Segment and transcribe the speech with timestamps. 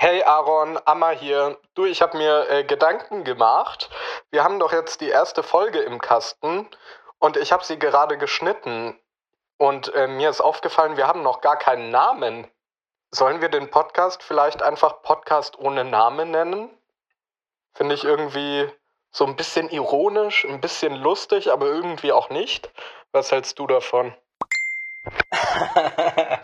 [0.00, 1.58] Hey Aaron, Amma hier.
[1.74, 3.90] Du, ich habe mir äh, Gedanken gemacht.
[4.30, 6.70] Wir haben doch jetzt die erste Folge im Kasten
[7.18, 8.96] und ich habe sie gerade geschnitten.
[9.56, 12.48] Und äh, mir ist aufgefallen, wir haben noch gar keinen Namen.
[13.10, 16.70] Sollen wir den Podcast vielleicht einfach Podcast ohne Namen nennen?
[17.74, 18.70] Finde ich irgendwie
[19.10, 22.70] so ein bisschen ironisch, ein bisschen lustig, aber irgendwie auch nicht.
[23.10, 24.14] Was hältst du davon?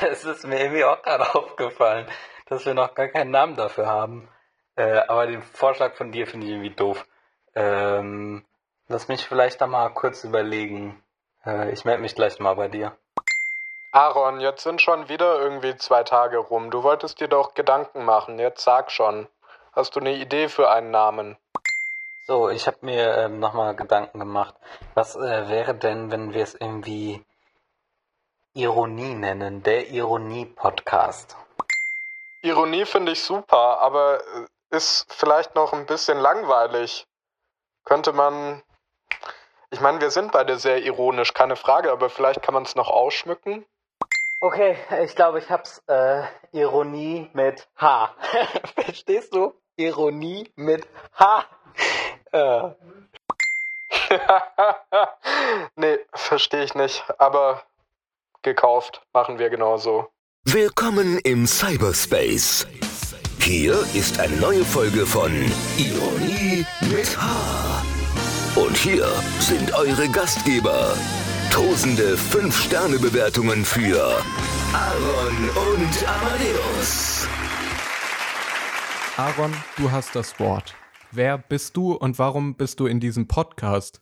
[0.00, 2.06] Es ist mir irgendwie auch gerade aufgefallen,
[2.50, 4.28] dass wir noch gar keinen Namen dafür haben.
[4.76, 7.06] Äh, aber den Vorschlag von dir finde ich irgendwie doof.
[7.54, 8.44] Ähm,
[8.88, 11.02] lass mich vielleicht da mal kurz überlegen.
[11.46, 12.96] Äh, ich melde mich gleich mal bei dir.
[13.92, 16.70] Aaron, jetzt sind schon wieder irgendwie zwei Tage rum.
[16.70, 18.38] Du wolltest dir doch Gedanken machen.
[18.38, 19.28] Jetzt sag schon.
[19.72, 21.36] Hast du eine Idee für einen Namen?
[22.26, 24.54] So, ich habe mir ähm, nochmal Gedanken gemacht.
[24.94, 27.24] Was äh, wäre denn, wenn wir es irgendwie
[28.54, 29.62] Ironie nennen?
[29.62, 31.36] Der Ironie-Podcast.
[32.42, 37.06] Ironie finde ich super, aber äh, ist vielleicht noch ein bisschen langweilig.
[37.84, 38.62] Könnte man.
[39.70, 42.88] Ich meine, wir sind beide sehr ironisch, keine Frage, aber vielleicht kann man es noch
[42.88, 43.64] ausschmücken.
[44.40, 45.82] Okay, ich glaube, ich hab's.
[45.86, 48.14] Äh, Ironie mit H.
[48.74, 49.54] Verstehst du?
[49.76, 51.44] Ironie mit H.
[52.32, 52.70] Äh,
[55.76, 57.04] nee, verstehe ich nicht.
[57.18, 57.62] Aber
[58.42, 60.10] gekauft, machen wir genauso.
[60.46, 62.66] Willkommen im Cyberspace.
[63.42, 65.30] Hier ist eine neue Folge von
[65.76, 67.84] Ironie mit H.
[68.56, 69.06] Und hier
[69.38, 70.96] sind eure Gastgeber.
[71.52, 74.24] Tosende 5-Sterne-Bewertungen für
[74.72, 77.28] Aaron und Amadeus.
[79.18, 80.74] Aaron, du hast das Wort.
[81.12, 84.00] Wer bist du und warum bist du in diesem Podcast?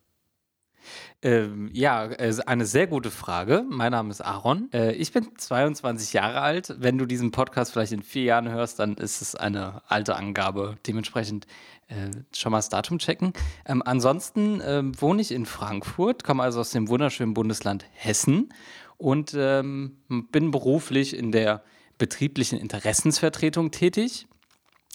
[1.22, 3.64] Ähm, ja, äh, eine sehr gute Frage.
[3.69, 4.69] Mein Name ist Aaron.
[4.72, 6.75] Äh, ich bin 22 Jahre alt.
[6.78, 10.77] Wenn du diesen Podcast vielleicht in vier Jahren hörst, dann ist es eine alte Angabe.
[10.86, 11.47] Dementsprechend
[11.89, 13.33] äh, schon mal das Datum checken.
[13.67, 18.52] Ähm, ansonsten ähm, wohne ich in Frankfurt, komme also aus dem wunderschönen Bundesland Hessen
[18.96, 19.98] und ähm,
[20.30, 21.62] bin beruflich in der
[21.98, 24.27] betrieblichen Interessensvertretung tätig.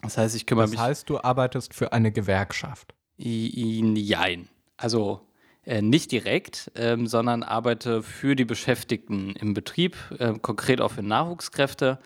[0.02, 0.80] Das heißt, ich kümmere Das mich.
[0.80, 2.94] heißt, du arbeitest für eine Gewerkschaft.
[3.18, 4.50] Jein.
[4.78, 5.22] Also
[5.66, 11.04] äh, nicht direkt, ähm, sondern arbeite für die Beschäftigten im Betrieb, äh, konkret auch für
[11.04, 12.00] Nachwuchskräfte,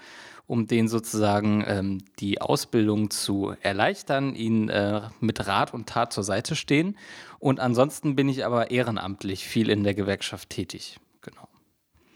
[0.46, 6.24] um denen sozusagen ähm, die Ausbildung zu erleichtern, ihnen äh, mit Rat und Tat zur
[6.24, 6.98] Seite stehen.
[7.40, 11.00] Und ansonsten bin ich aber ehrenamtlich viel in der Gewerkschaft tätig.
[11.22, 11.48] Genau.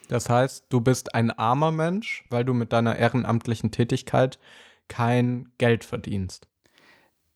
[0.08, 4.40] Das heißt, du bist ein armer Mensch, weil du mit deiner ehrenamtlichen Tätigkeit
[4.88, 6.48] kein Geld verdienst.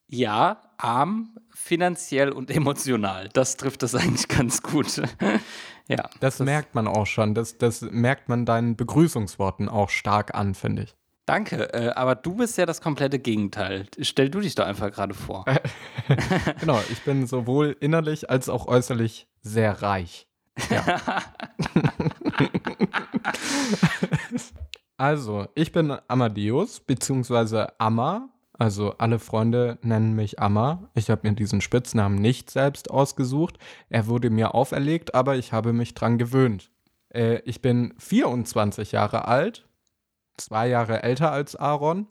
[0.07, 3.29] Ja, arm, finanziell und emotional.
[3.33, 5.01] Das trifft das eigentlich ganz gut.
[5.87, 6.09] ja.
[6.19, 7.33] Das, merkt man auch schon.
[7.33, 10.95] Das, das merkt man deinen Begrüßungsworten auch stark an, finde ich.
[11.25, 13.87] Danke, äh, aber du bist ja das komplette Gegenteil.
[13.99, 15.45] Stell du dich doch einfach gerade vor.
[16.59, 20.27] Genau, ich bin sowohl innerlich als auch äußerlich sehr reich.
[20.69, 21.01] Ja.
[24.97, 28.29] also, ich bin Amadeus, beziehungsweise Amma.
[28.57, 30.89] Also, alle Freunde nennen mich Amma.
[30.93, 33.57] Ich habe mir diesen Spitznamen nicht selbst ausgesucht.
[33.89, 36.71] Er wurde mir auferlegt, aber ich habe mich dran gewöhnt.
[37.09, 39.67] Äh, ich bin 24 Jahre alt,
[40.37, 42.07] zwei Jahre älter als Aaron.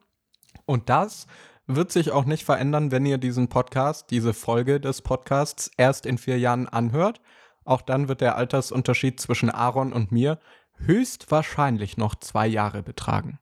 [0.67, 1.27] Und das
[1.67, 6.19] wird sich auch nicht verändern, wenn ihr diesen Podcast, diese Folge des Podcasts erst in
[6.19, 7.21] vier Jahren anhört.
[7.65, 10.39] Auch dann wird der Altersunterschied zwischen Aaron und mir
[10.77, 13.39] höchstwahrscheinlich noch zwei Jahre betragen.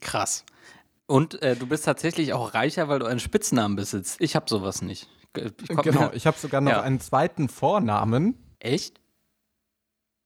[0.00, 0.44] Krass.
[1.08, 4.20] Und äh, du bist tatsächlich auch reicher, weil du einen Spitznamen besitzt.
[4.20, 5.08] Ich habe sowas nicht.
[5.36, 6.82] Ich Genau, ich habe sogar noch Ja.
[6.82, 8.34] einen zweiten Vornamen.
[8.60, 9.00] Echt?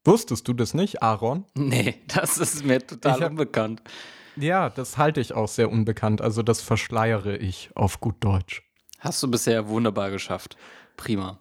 [0.04, 1.44] Wusstest du das nicht, Aaron?
[1.54, 3.80] Nee, das ist mir total hab- unbekannt.
[4.34, 6.20] Ja, das halte ich auch sehr unbekannt.
[6.20, 8.62] Also das verschleiere ich auf gut Deutsch.
[8.98, 10.56] Hast du bisher wunderbar geschafft.
[10.96, 11.38] Prima.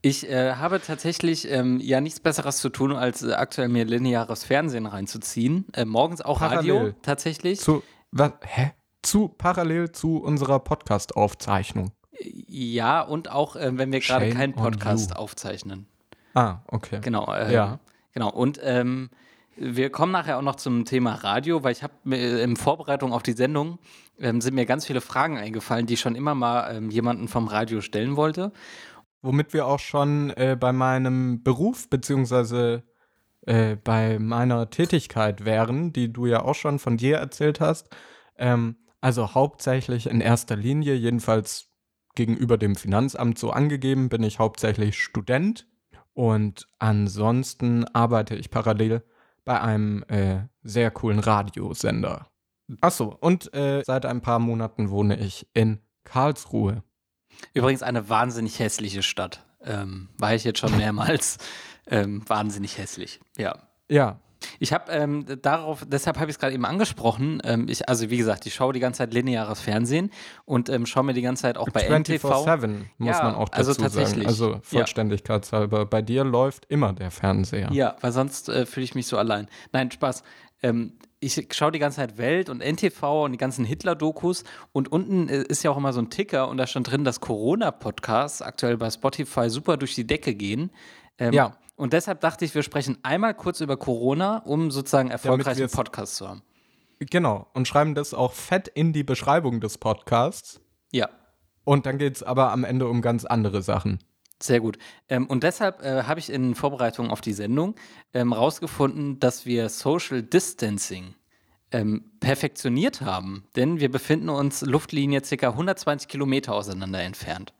[0.00, 4.42] Ich äh, habe tatsächlich ähm, ja nichts Besseres zu tun, als äh, aktuell mir lineares
[4.44, 5.66] Fernsehen reinzuziehen.
[5.74, 6.96] Äh, morgens auch Radio Parallel.
[7.02, 7.60] tatsächlich.
[7.60, 8.72] Zu, was, hä?
[9.02, 11.92] Zu, parallel zu unserer Podcast-Aufzeichnung.
[12.20, 15.86] Ja, und auch äh, wenn wir gerade keinen Podcast aufzeichnen.
[16.34, 16.98] Ah, okay.
[17.00, 17.32] Genau.
[17.32, 17.78] Äh, Ja.
[18.12, 18.30] Genau.
[18.30, 19.10] Und ähm,
[19.56, 23.22] wir kommen nachher auch noch zum Thema Radio, weil ich habe mir in Vorbereitung auf
[23.22, 23.78] die Sendung
[24.18, 27.46] ähm, sind mir ganz viele Fragen eingefallen, die ich schon immer mal ähm, jemanden vom
[27.46, 28.52] Radio stellen wollte.
[29.22, 32.84] Womit wir auch schon äh, bei meinem Beruf beziehungsweise
[33.46, 37.88] äh, bei meiner Tätigkeit wären, die du ja auch schon von dir erzählt hast.
[38.36, 41.70] Ähm, also hauptsächlich in erster Linie, jedenfalls
[42.14, 45.68] gegenüber dem Finanzamt so angegeben, bin ich hauptsächlich Student
[46.14, 49.04] und ansonsten arbeite ich parallel
[49.44, 52.28] bei einem äh, sehr coolen Radiosender.
[52.80, 56.82] Achso, und äh, seit ein paar Monaten wohne ich in Karlsruhe.
[57.54, 59.46] Übrigens eine wahnsinnig hässliche Stadt.
[59.62, 61.38] Ähm, war ich jetzt schon mehrmals.
[61.88, 63.20] Ähm, wahnsinnig hässlich.
[63.36, 63.56] Ja.
[63.90, 64.18] Ja,
[64.60, 67.40] Ich habe ähm, darauf, deshalb habe ich es gerade eben angesprochen.
[67.44, 70.10] Ähm, ich, also wie gesagt, ich schaue die ganze Zeit lineares Fernsehen
[70.44, 72.26] und ähm, schaue mir die ganze Zeit auch bei NTV.
[72.46, 73.82] 24-7 muss Ja, man auch dazu also sagen.
[73.84, 74.26] tatsächlich.
[74.28, 74.60] Also Ja.
[74.62, 77.70] vollständigkeitshalber, bei dir läuft immer der Fernseher.
[77.72, 79.48] Ja, weil sonst äh, fühle ich mich so allein.
[79.72, 80.22] Nein, Spaß.
[80.62, 85.28] Ähm, ich schaue die ganze Zeit Welt und NTV und die ganzen Hitler-Dokus und unten
[85.28, 88.76] äh, ist ja auch immer so ein Ticker und da stand drin, dass Corona-Podcasts aktuell
[88.76, 90.70] bei Spotify super durch die Decke gehen.
[91.18, 91.56] Ähm, Ja.
[91.78, 96.28] Und deshalb dachte ich, wir sprechen einmal kurz über Corona, um sozusagen erfolgreichen Podcast zu
[96.28, 96.42] haben.
[96.98, 100.60] Genau, und schreiben das auch fett in die Beschreibung des Podcasts.
[100.90, 101.08] Ja.
[101.62, 104.00] Und dann geht es aber am Ende um ganz andere Sachen.
[104.42, 104.76] Sehr gut.
[105.08, 107.76] Ähm, und deshalb äh, habe ich in Vorbereitung auf die Sendung
[108.12, 111.14] ähm, rausgefunden, dass wir Social Distancing
[111.70, 113.44] ähm, perfektioniert haben.
[113.54, 115.50] Denn wir befinden uns Luftlinie ca.
[115.50, 117.52] 120 Kilometer auseinander entfernt.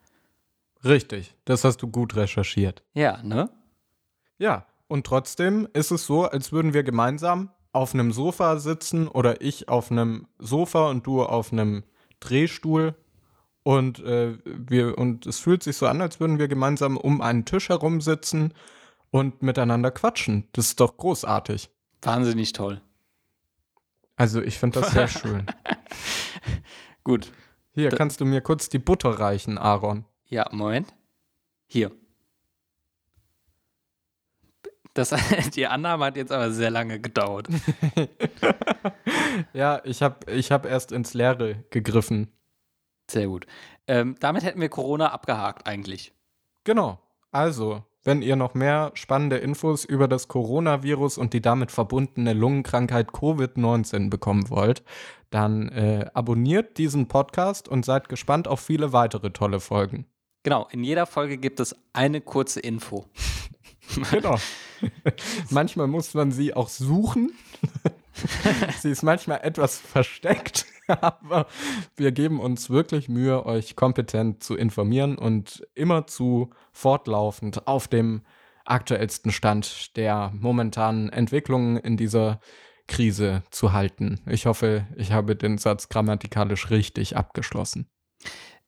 [0.83, 2.83] Richtig, das hast du gut recherchiert.
[2.93, 3.49] Ja, ne?
[4.39, 9.41] Ja, und trotzdem ist es so, als würden wir gemeinsam auf einem Sofa sitzen oder
[9.41, 11.83] ich auf einem Sofa und du auf einem
[12.19, 12.95] Drehstuhl.
[13.63, 17.45] Und, äh, wir, und es fühlt sich so an, als würden wir gemeinsam um einen
[17.45, 18.53] Tisch herum sitzen
[19.11, 20.47] und miteinander quatschen.
[20.53, 21.69] Das ist doch großartig.
[22.01, 22.81] Wahnsinnig toll.
[24.15, 25.45] Also ich finde das sehr schön.
[27.03, 27.31] Gut.
[27.73, 30.05] Hier, Da- kannst du mir kurz die Butter reichen, Aaron?
[30.25, 30.93] Ja, Moment.
[31.67, 31.91] Hier.
[34.99, 35.15] Das,
[35.55, 37.47] die Annahme hat jetzt aber sehr lange gedauert.
[39.53, 42.31] Ja, ich habe ich hab erst ins Leere gegriffen.
[43.09, 43.45] Sehr gut.
[43.87, 46.13] Ähm, damit hätten wir Corona abgehakt eigentlich.
[46.63, 46.99] Genau.
[47.31, 53.09] Also, wenn ihr noch mehr spannende Infos über das Coronavirus und die damit verbundene Lungenkrankheit
[53.09, 54.83] Covid-19 bekommen wollt,
[55.29, 60.05] dann äh, abonniert diesen Podcast und seid gespannt auf viele weitere tolle Folgen.
[60.43, 63.05] Genau, in jeder Folge gibt es eine kurze Info.
[64.11, 64.37] Genau.
[65.49, 67.31] manchmal muss man sie auch suchen.
[68.79, 71.47] sie ist manchmal etwas versteckt, aber
[71.95, 78.21] wir geben uns wirklich Mühe, euch kompetent zu informieren und immerzu fortlaufend auf dem
[78.65, 82.39] aktuellsten Stand der momentanen Entwicklungen in dieser
[82.87, 84.21] Krise zu halten.
[84.27, 87.87] Ich hoffe, ich habe den Satz grammatikalisch richtig abgeschlossen.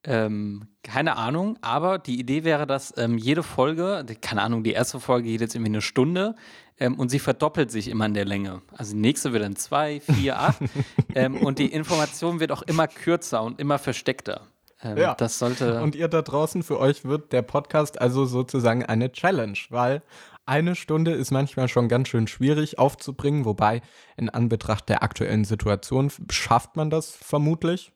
[0.04, 5.00] Ähm, keine Ahnung, aber die Idee wäre, dass ähm, jede Folge, keine Ahnung, die erste
[5.00, 6.36] Folge geht jetzt irgendwie eine Stunde
[6.80, 8.64] ähm, und sie verdoppelt sich immer in der Länge.
[8.76, 10.60] Also die nächste wird dann zwei, vier, acht
[11.16, 14.48] ähm, und die Information wird auch immer kürzer und immer versteckter.
[14.82, 15.14] Ähm, Ja.
[15.14, 15.82] Das sollte.
[15.82, 20.02] Und ihr da draußen, für euch wird der Podcast also sozusagen eine Challenge, weil
[20.48, 23.82] eine Stunde ist manchmal schon ganz schön schwierig aufzubringen, wobei
[24.18, 27.94] in Anbetracht der aktuellen Situation schafft man das vermutlich,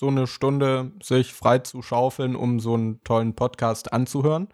[0.00, 4.48] so eine Stunde sich frei zu schaufeln, um so einen tollen Podcast anzuhören.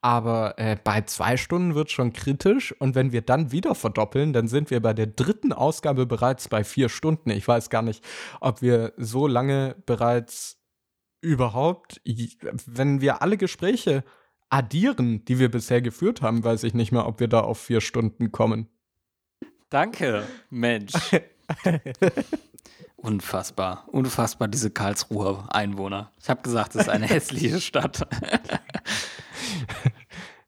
[0.00, 4.48] Aber äh, bei zwei Stunden wird schon kritisch und wenn wir dann wieder verdoppeln, dann
[4.48, 7.28] sind wir bei der dritten Ausgabe bereits bei vier Stunden.
[7.28, 8.02] Ich weiß gar nicht,
[8.40, 10.56] ob wir so lange bereits
[11.20, 12.00] überhaupt,
[12.64, 14.02] wenn wir alle Gespräche
[14.48, 17.82] addieren, die wir bisher geführt haben, weiß ich nicht mehr, ob wir da auf vier
[17.82, 18.70] Stunden kommen.
[19.68, 20.94] Danke, Mensch.
[22.96, 23.84] Unfassbar.
[23.88, 26.10] Unfassbar, diese Karlsruher Einwohner.
[26.20, 28.06] Ich habe gesagt, es ist eine hässliche Stadt.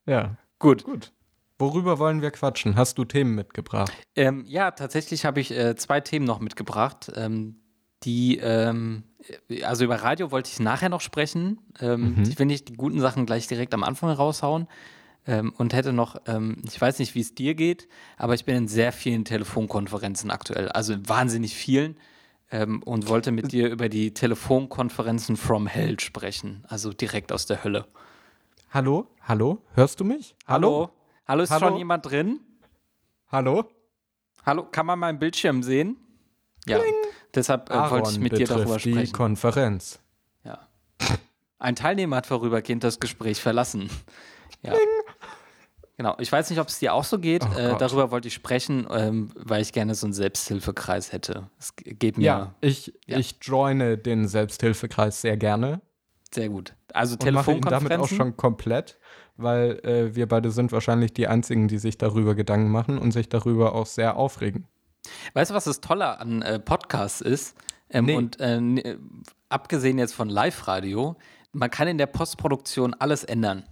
[0.06, 0.84] Ja, Gut.
[0.84, 1.12] gut.
[1.58, 2.76] Worüber wollen wir quatschen?
[2.76, 3.92] Hast du Themen mitgebracht?
[4.16, 7.56] Ähm, ja, tatsächlich habe ich äh, zwei Themen noch mitgebracht, ähm,
[8.04, 9.02] die, ähm,
[9.50, 11.58] äh, also über Radio wollte ich nachher noch sprechen.
[11.80, 12.23] Ähm, Mhm.
[12.23, 14.66] Ich will nicht die guten Sachen gleich direkt am Anfang raushauen
[15.28, 18.56] ähm, und hätte noch, ähm, ich weiß nicht, wie es dir geht, aber ich bin
[18.56, 21.99] in sehr vielen Telefonkonferenzen aktuell, also in wahnsinnig vielen
[22.50, 27.62] ähm, und wollte mit dir über die Telefonkonferenzen from Hell sprechen, also direkt aus der
[27.62, 27.87] Hölle.
[28.70, 29.06] Hallo?
[29.20, 29.62] Hallo?
[29.75, 30.35] Hörst du mich?
[30.47, 30.90] Hallo?
[31.26, 31.68] Hallo, ist Hallo?
[31.68, 32.40] schon jemand drin?
[33.30, 33.64] Hallo?
[34.47, 35.99] Hallo, kann man meinen Bildschirm sehen?
[36.66, 36.80] Ja,
[37.35, 39.12] deshalb äh, wollte ich mit dir darüber die sprechen.
[39.12, 40.00] Konferenz.
[40.42, 40.68] Ja.
[41.58, 43.90] Ein Teilnehmer hat vorübergehend das Gespräch verlassen.
[44.62, 44.73] Ja.
[45.99, 47.45] Genau, ich weiß nicht, ob es dir auch so geht.
[47.45, 51.50] Oh äh, darüber wollte ich sprechen, ähm, weil ich gerne so einen Selbsthilfekreis hätte.
[51.59, 53.19] Es geht mir Ja, ich, Ja.
[53.19, 55.83] ich joine den Selbsthilfekreis sehr gerne
[56.35, 56.75] sehr gut.
[56.93, 58.17] Also und mache ihn damit auch Telefonkonferenzen.
[58.17, 58.99] schon komplett,
[59.37, 63.28] weil äh, wir beide sind wahrscheinlich die Einzigen, die sich darüber Gedanken machen und sich
[63.28, 64.67] darüber auch sehr aufregen.
[65.35, 67.57] Weißt du, was das Tolle an äh, Podcasts ist?
[67.90, 68.17] Ähm, Nee.
[68.17, 68.99] Und äh, äh,
[69.49, 71.17] abgesehen jetzt von Live-Radio,
[71.52, 73.64] man kann in der Postproduktion alles ändern.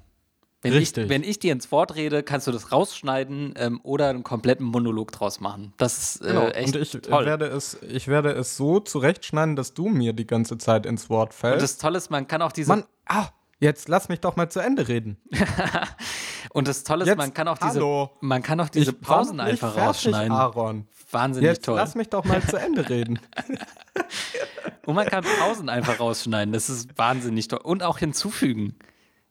[0.62, 1.04] Wenn Richtig.
[1.04, 4.66] Ich, wenn ich dir ins Wort rede, kannst du das rausschneiden ähm, oder einen kompletten
[4.66, 5.74] Monolog draus machen.
[5.76, 6.78] Das ist äh, echt Genau.
[6.78, 7.26] und ich toll.
[7.26, 11.30] werde es, ich werde es so zurechtschneiden, dass du mir die ganze Zeit ins Wort
[11.30, 11.62] Und fällst.
[11.62, 13.26] das Tolle ist, man kann auch diese Mann, ah,
[13.60, 15.18] jetzt lass mich doch mal zu Ende reden.
[16.52, 18.10] und das Tolle ist, Jetzt, man kann auch diese hallo.
[18.20, 20.32] man kann auch diese Pausen einfach fertig, rausschneiden.
[20.32, 20.88] Aaron.
[21.12, 21.76] Wahnsinnig Jetzt toll.
[21.76, 23.20] lass mich doch mal zu Ende reden.
[24.86, 26.52] Und man kann Pausen einfach rausschneiden.
[26.52, 27.60] Das ist wahnsinnig toll.
[27.62, 28.76] Und auch hinzufügen.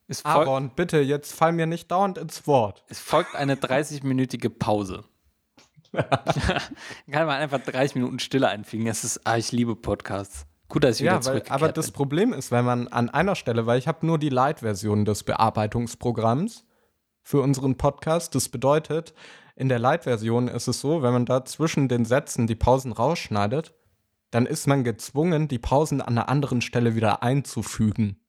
[0.08, 2.84] Es, Aaron, bitte, jetzt fall mir nicht dauernd ins Wort.
[2.90, 5.04] es folgt eine 30-minütige Pause.
[7.12, 8.86] kann man einfach 30 Minuten Stille einfügen.
[8.86, 10.46] Das ist, ah, ich liebe Podcasts.
[10.68, 11.94] Gut, dass ich wieder Ja, weil, aber das bin.
[11.94, 16.66] Problem ist, wenn man an einer Stelle, weil ich habe nur die Light-Version des Bearbeitungsprogramms
[17.22, 18.36] für unseren Podcast.
[18.36, 19.14] Das bedeutet,
[19.56, 23.74] in der Light-Version ist es so, wenn man da zwischen den Sätzen die Pausen rausschneidet,
[24.32, 28.20] dann ist man gezwungen, die Pausen an einer anderen Stelle wieder einzufügen.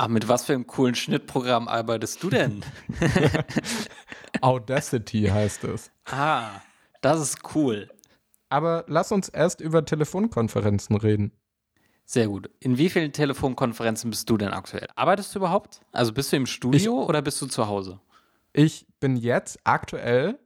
[0.00, 2.64] Ah, mit was für einem coolen Schnittprogramm arbeitest du denn?
[4.40, 5.90] Audacity heißt es.
[6.06, 6.62] ah,
[7.02, 7.90] das ist cool.
[8.48, 11.32] Aber lass uns erst über Telefonkonferenzen reden.
[12.06, 12.48] Sehr gut.
[12.60, 14.88] In wie vielen Telefonkonferenzen bist du denn aktuell?
[14.96, 15.82] Arbeitest du überhaupt?
[15.92, 18.00] Also bist du im Studio oder bist du zu Hause?
[18.54, 20.38] Ich bin jetzt aktuell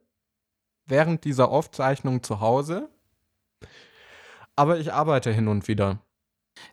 [0.85, 2.89] während dieser Aufzeichnung zu Hause,
[4.57, 6.01] aber ich arbeite hin und wieder.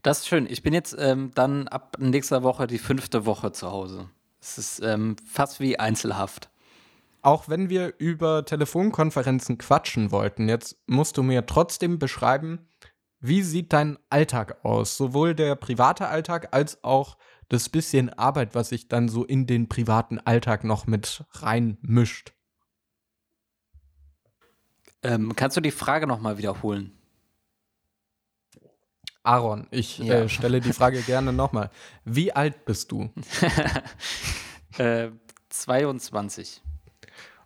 [0.01, 0.47] Das ist schön.
[0.50, 4.09] Ich bin jetzt ähm, dann ab nächster Woche die fünfte Woche zu Hause.
[4.39, 6.50] Es ist ähm, fast wie Einzelhaft.
[7.21, 12.67] Auch wenn wir über Telefonkonferenzen quatschen wollten, jetzt musst du mir trotzdem beschreiben,
[13.19, 14.97] wie sieht dein Alltag aus?
[14.97, 17.17] Sowohl der private Alltag als auch
[17.50, 22.33] das bisschen Arbeit, was sich dann so in den privaten Alltag noch mit reinmischt.
[25.03, 26.97] Ähm, kannst du die Frage nochmal wiederholen?
[29.24, 30.16] Aaron, ich Ja.
[30.22, 31.70] äh, stelle die Frage gerne nochmal.
[32.06, 33.10] Wie alt bist du?
[34.78, 35.10] Äh,
[35.50, 36.62] 22.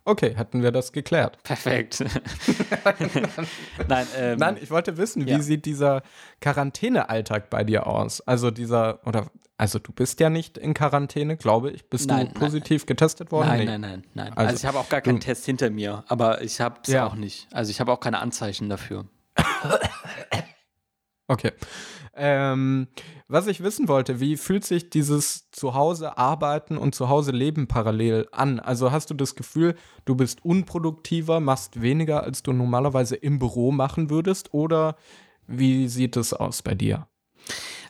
[0.04, 1.42] Okay, hatten wir das geklärt.
[1.42, 2.04] Perfekt.
[3.88, 5.40] Nein, ähm, Nein, ich wollte wissen, wie ja.
[5.40, 6.02] sieht dieser
[6.40, 8.20] Quarantänealltag bei dir aus?
[8.20, 9.26] Also dieser, oder,
[9.58, 11.90] also du bist ja nicht in Quarantäne, glaube ich.
[11.90, 12.34] Bist Nein, du nein.
[12.34, 13.48] positiv getestet worden?
[13.48, 13.64] Nein, Nee.
[13.66, 14.32] nein, nein, nein.
[14.36, 16.92] Also, Also, ich habe auch gar keinen du- Test hinter mir, aber ich habe es
[16.92, 17.06] Ja.
[17.08, 17.48] auch nicht.
[17.52, 19.06] Also ich habe auch keine Anzeichen dafür.
[21.28, 21.52] Okay.
[22.14, 22.86] Ähm,
[23.28, 28.60] was ich wissen wollte, wie fühlt sich dieses Zuhause arbeiten und Zuhause leben parallel an?
[28.60, 33.72] Also hast du das Gefühl, du bist unproduktiver, machst weniger, als du normalerweise im Büro
[33.72, 34.54] machen würdest?
[34.54, 34.96] Oder
[35.46, 37.08] wie sieht es aus bei dir?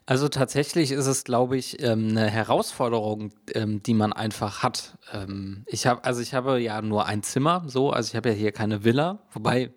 [0.07, 4.99] Also tatsächlich ist es, glaube ich, ähm, eine Herausforderung, ähm, die man einfach hat.
[5.13, 8.35] Ähm, ich habe, also ich habe ja nur ein Zimmer, so, also ich habe ja
[8.35, 9.75] hier keine Villa, wobei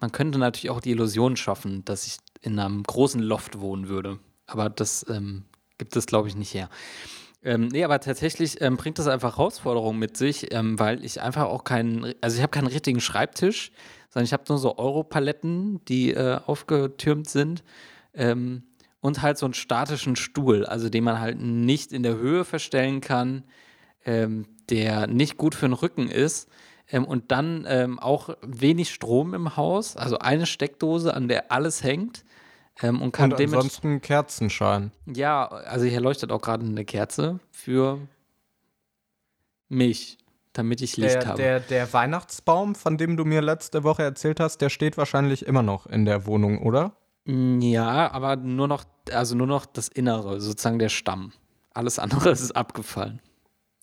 [0.00, 4.18] man könnte natürlich auch die Illusion schaffen, dass ich in einem großen Loft wohnen würde.
[4.46, 5.44] Aber das ähm,
[5.76, 6.68] gibt es, glaube ich, nicht her.
[7.42, 11.44] Ähm, nee, aber tatsächlich ähm, bringt das einfach Herausforderungen mit sich, ähm, weil ich einfach
[11.44, 13.70] auch keinen, also ich habe keinen richtigen Schreibtisch,
[14.10, 17.62] sondern ich habe nur so Europaletten, die äh, aufgetürmt sind.
[18.14, 18.64] Ähm,
[19.00, 23.00] und halt so einen statischen Stuhl, also den man halt nicht in der Höhe verstellen
[23.00, 23.44] kann,
[24.04, 26.48] ähm, der nicht gut für den Rücken ist.
[26.90, 31.84] Ähm, und dann ähm, auch wenig Strom im Haus, also eine Steckdose, an der alles
[31.84, 32.24] hängt.
[32.82, 34.92] Ähm, und kann Und ansonsten Kerzenschein.
[35.06, 37.98] Ja, also hier leuchtet auch gerade eine Kerze für
[39.68, 40.18] mich,
[40.52, 41.42] damit ich Licht Der, habe.
[41.42, 45.62] der, der Weihnachtsbaum, von dem du mir letzte Woche erzählt hast, der steht wahrscheinlich immer
[45.62, 46.92] noch in der Wohnung, oder?
[47.24, 51.32] Mm, Ja, aber nur noch, also nur noch das Innere, sozusagen der Stamm.
[51.74, 53.20] Alles andere ist abgefallen.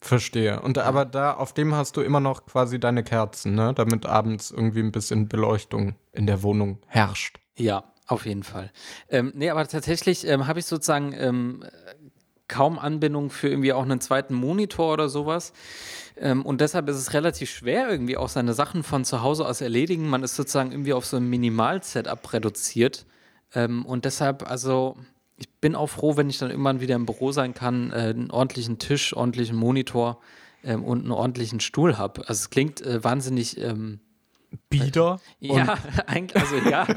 [0.01, 0.61] Verstehe.
[0.61, 3.73] Und aber da, auf dem hast du immer noch quasi deine Kerzen, ne?
[3.73, 7.39] Damit abends irgendwie ein bisschen Beleuchtung in der Wohnung herrscht.
[7.57, 8.71] Ja, auf jeden Fall.
[9.09, 11.93] Ähm, nee, aber tatsächlich ähm, habe ich sozusagen ähm, äh,
[12.47, 15.53] kaum Anbindung für irgendwie auch einen zweiten Monitor oder sowas.
[16.17, 19.62] Ähm, und deshalb ist es relativ schwer, irgendwie auch seine Sachen von zu Hause aus
[19.62, 20.07] erledigen.
[20.07, 23.05] Man ist sozusagen irgendwie auf so ein Minimal-Setup reduziert.
[23.53, 24.97] Ähm, und deshalb, also,
[25.38, 28.31] ich bin auch froh, wenn ich dann irgendwann wieder im Büro sein kann, äh, einen
[28.31, 30.19] ordentlichen Tisch, ordentlichen Monitor
[30.63, 32.21] ähm, und einen ordentlichen Stuhl habe.
[32.21, 33.59] Also, es klingt äh, wahnsinnig.
[33.59, 34.00] Ähm,
[34.69, 35.19] Bieder?
[35.39, 36.88] ja, eigentlich, also ja,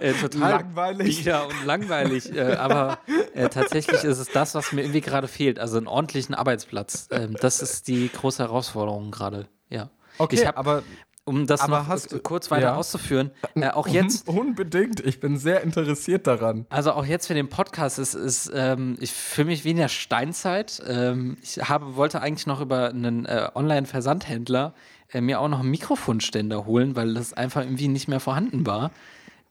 [0.00, 1.18] äh, total Langweilig.
[1.18, 2.34] bieder und langweilig.
[2.34, 2.98] Äh, aber
[3.34, 5.58] äh, tatsächlich ist es das, was mir irgendwie gerade fehlt.
[5.58, 7.08] Also einen ordentlichen Arbeitsplatz.
[7.10, 9.48] Ähm, das ist die große Herausforderung gerade.
[9.68, 9.90] Ja.
[10.18, 10.82] Okay, hab, aber
[11.28, 12.74] um das aber noch hast kurz weiter ja.
[12.76, 14.26] auszuführen, äh, auch jetzt.
[14.28, 15.00] Un unbedingt.
[15.00, 16.64] Ich bin sehr interessiert daran.
[16.70, 19.88] Also auch jetzt für den Podcast ist, ist ähm, ich fühle mich wie in der
[19.88, 20.82] Steinzeit.
[20.86, 24.74] Ähm, ich habe, wollte eigentlich noch über einen äh, Online-Versandhändler
[25.12, 28.90] äh, mir auch noch einen Mikrofonständer holen, weil das einfach irgendwie nicht mehr vorhanden war.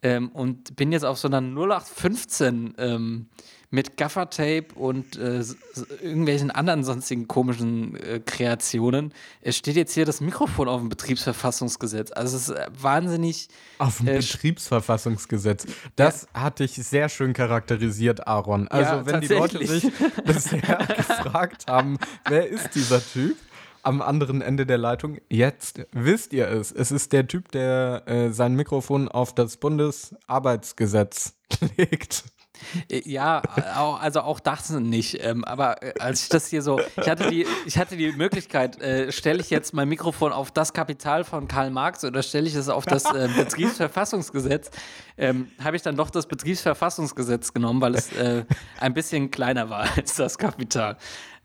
[0.04, 3.28] Ähm, und bin jetzt auf so einer 0815 ähm,
[3.70, 5.44] mit Gaffertape und äh,
[6.02, 9.14] irgendwelchen anderen sonstigen komischen äh, Kreationen.
[9.42, 12.12] Es steht jetzt hier das Mikrofon auf dem Betriebsverfassungsgesetz.
[12.12, 13.50] Also es ist äh, wahnsinnig.
[13.80, 15.66] Auf dem äh, Betriebsverfassungsgesetz.
[15.98, 16.44] Das ja.
[16.44, 18.70] hatte ich sehr schön charakterisiert, Aaron.
[18.70, 19.92] Also ja, wenn die Leute sich
[20.24, 23.36] bisher gefragt haben, wer ist dieser Typ?
[23.88, 25.18] Am anderen Ende der Leitung.
[25.30, 26.74] Jetzt wisst ihr es.
[26.74, 31.38] Es ist der Typ, der äh, sein Mikrofon auf das Bundesarbeitsgesetz
[31.78, 32.26] legt.
[32.90, 35.24] Äh, ja, also auch das nicht.
[35.24, 38.82] Ähm, aber äh, als ich das hier so, ich hatte die, ich hatte die Möglichkeit,
[38.82, 42.56] äh, stelle ich jetzt mein Mikrofon auf das Kapital von Karl Marx oder stelle ich
[42.56, 44.70] es auf das äh, Betriebsverfassungsgesetz,
[45.18, 48.44] ähm, habe ich dann doch das Betriebsverfassungsgesetz genommen, weil es äh,
[48.82, 50.98] ein bisschen kleiner war als das Kapital.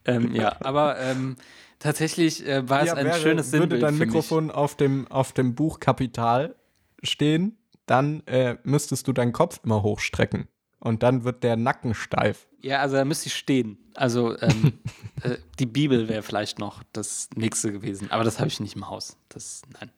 [0.05, 1.37] Ähm, ja, aber ähm,
[1.83, 5.33] tatsächlich äh, war ja, es ein wäre, schönes Sinnbild Würde dein Mikrofon auf dem, auf
[5.33, 6.55] dem Buch Kapital
[7.03, 8.23] stehen, dann
[8.63, 10.49] müsstest du deinen Kopf immer hochstrecken
[10.83, 12.49] und dann wird der Nacken steif.
[12.61, 13.79] Ja, also da müsste ich stehen.
[13.95, 14.79] Also ähm,
[15.23, 18.89] äh, die Bibel wäre vielleicht noch das nächste gewesen, aber das habe ich nicht im
[18.89, 19.17] Haus.
[19.29, 19.91] Das, nein.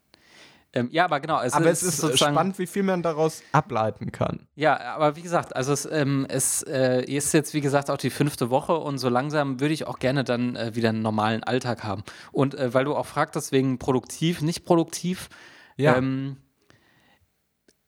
[0.75, 1.41] Ähm, ja, aber genau.
[1.41, 4.47] Es aber ist es ist spannend, wie viel man daraus ableiten kann.
[4.57, 8.11] Ja, aber wie gesagt, also es, ähm, es äh, ist jetzt, wie gesagt, auch die
[8.11, 11.85] fünfte Woche und so langsam würde ich auch gerne dann äh, wieder einen normalen Alltag
[11.85, 12.03] haben.
[12.33, 15.29] Und äh, weil du auch fragst, deswegen produktiv, nicht produktiv.
[15.77, 15.97] Ja.
[15.97, 16.39] Ähm,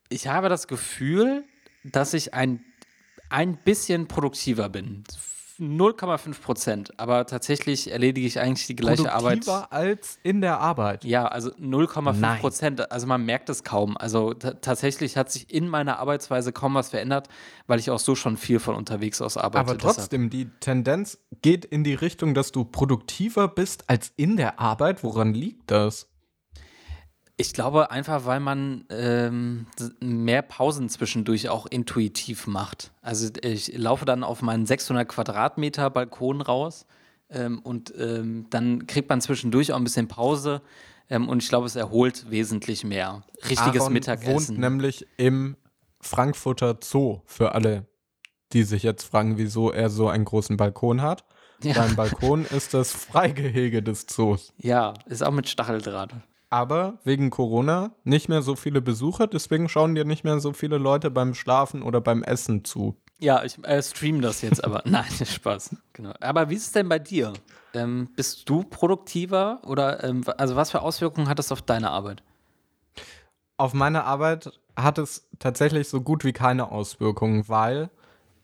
[0.09, 1.45] ich habe das Gefühl,
[1.83, 2.65] dass ich ein
[3.29, 5.05] ein bisschen produktiver bin.
[5.59, 9.45] 0,5 Prozent, aber tatsächlich erledige ich eigentlich die gleiche Produktiver Arbeit.
[9.45, 11.05] Produktiver als in der Arbeit?
[11.05, 12.93] Ja, also 0,5 Prozent.
[12.93, 13.97] Also man merkt es kaum.
[13.97, 17.29] Also tatsächlich hat sich in meiner Arbeitsweise kaum was verändert,
[17.67, 19.71] weil ich auch so schon viel von unterwegs aus arbeite.
[19.71, 20.51] Aber trotzdem, deshalb.
[20.51, 25.03] die Tendenz geht in die Richtung, dass du produktiver bist als in der Arbeit.
[25.03, 26.09] Woran liegt das?
[27.39, 29.67] Ich glaube einfach, weil man ähm,
[30.01, 32.93] mehr Pausen zwischendurch auch intuitiv macht.
[33.03, 36.87] Also ich laufe dann auf meinen 600 Quadratmeter Balkon raus
[37.29, 40.63] ähm, und ähm, dann kriegt man zwischendurch auch ein bisschen Pause
[41.11, 43.23] ähm, und ich glaube, es erholt wesentlich mehr.
[43.49, 44.35] Richtiges Aaron Mittagessen.
[44.35, 45.57] wohnt nämlich im
[46.01, 47.85] Frankfurter Zoo für alle,
[48.55, 51.27] die sich jetzt fragen, wieso er so einen großen Balkon hat.
[51.63, 51.75] Ja.
[51.75, 54.55] Sein Balkon ist das Freigehege des Zoos.
[54.57, 56.15] Ja, ist auch mit Stacheldraht
[56.57, 60.79] aber wegen Corona nicht mehr so viele Besucher, deswegen schauen dir nicht mehr so viele
[60.79, 62.97] Leute beim Schlafen oder beim Essen zu.
[63.19, 65.77] Ja, ich äh, stream das jetzt, aber nein, Spaß.
[65.93, 66.15] Genau.
[66.19, 67.35] Aber wie ist es denn bei dir?
[67.75, 72.23] Ähm, bist du produktiver oder ähm, also was für Auswirkungen hat das auf deine Arbeit?
[73.59, 77.91] Auf meine Arbeit hat es tatsächlich so gut wie keine Auswirkungen, weil,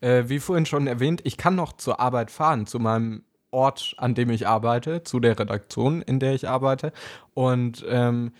[0.01, 3.23] äh, wie vorhin schon erwähnt, ich kann noch zur Arbeit fahren, zu meinem
[3.53, 6.91] Ort, an dem ich arbeite, zu der Redaktion, in der ich arbeite.
[7.33, 8.31] Und ähm,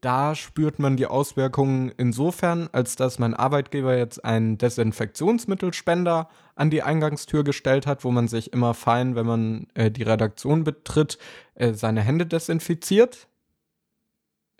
[0.00, 6.82] da spürt man die Auswirkungen insofern, als dass mein Arbeitgeber jetzt einen Desinfektionsmittelspender an die
[6.82, 11.18] Eingangstür gestellt hat, wo man sich immer fein, wenn man äh, die Redaktion betritt,
[11.54, 13.26] äh, seine Hände desinfiziert.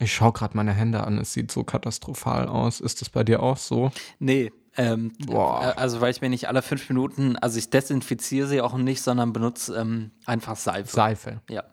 [0.01, 2.81] Ich schaue gerade meine Hände an, es sieht so katastrophal aus.
[2.81, 3.93] Ist das bei dir auch so?
[4.19, 5.75] Nee, ähm, Boah.
[5.77, 9.03] Äh, also weil ich mir nicht alle fünf Minuten, also ich desinfiziere sie auch nicht,
[9.03, 10.89] sondern benutze ähm, einfach Seife.
[10.89, 11.43] Seife.
[11.51, 11.65] Ja.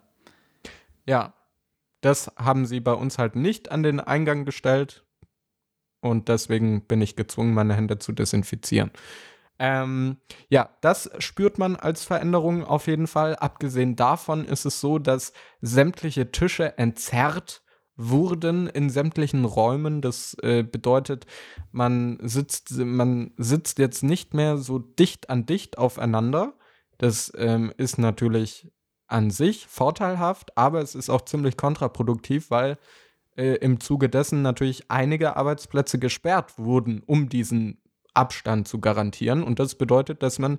[1.06, 1.32] Ja.
[2.02, 5.04] Das haben sie bei uns halt nicht an den Eingang gestellt.
[6.00, 8.90] Und deswegen bin ich gezwungen, meine Hände zu desinfizieren.
[9.58, 13.36] Ähm, ja, das spürt man als Veränderung auf jeden Fall.
[13.36, 17.62] Abgesehen davon ist es so, dass sämtliche Tische entzerrt
[17.96, 20.00] wurden in sämtlichen Räumen.
[20.02, 21.26] Das äh, bedeutet,
[21.72, 26.54] man sitzt, man sitzt jetzt nicht mehr so dicht an dicht aufeinander.
[26.98, 28.70] Das ähm, ist natürlich
[29.06, 32.78] an sich vorteilhaft, aber es ist auch ziemlich kontraproduktiv, weil
[33.36, 37.78] äh, im Zuge dessen natürlich einige Arbeitsplätze gesperrt wurden, um diesen
[38.14, 39.42] Abstand zu garantieren.
[39.42, 40.58] Und das bedeutet, dass man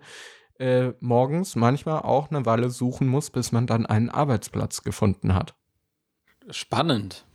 [0.60, 5.56] äh, morgens manchmal auch eine Weile suchen muss, bis man dann einen Arbeitsplatz gefunden hat.
[6.50, 7.27] Spannend.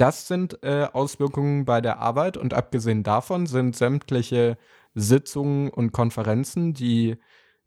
[0.00, 4.56] Das sind äh, Auswirkungen bei der Arbeit und abgesehen davon sind sämtliche
[4.94, 7.18] Sitzungen und Konferenzen, die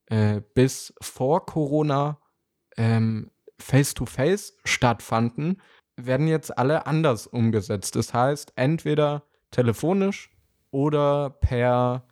[0.08, 2.18] äh, bis vor Corona
[2.76, 5.62] ähm, face-to-face stattfanden,
[5.96, 7.96] werden jetzt alle anders umgesetzt.
[7.96, 10.32] Das heißt, entweder telefonisch
[10.72, 12.08] oder per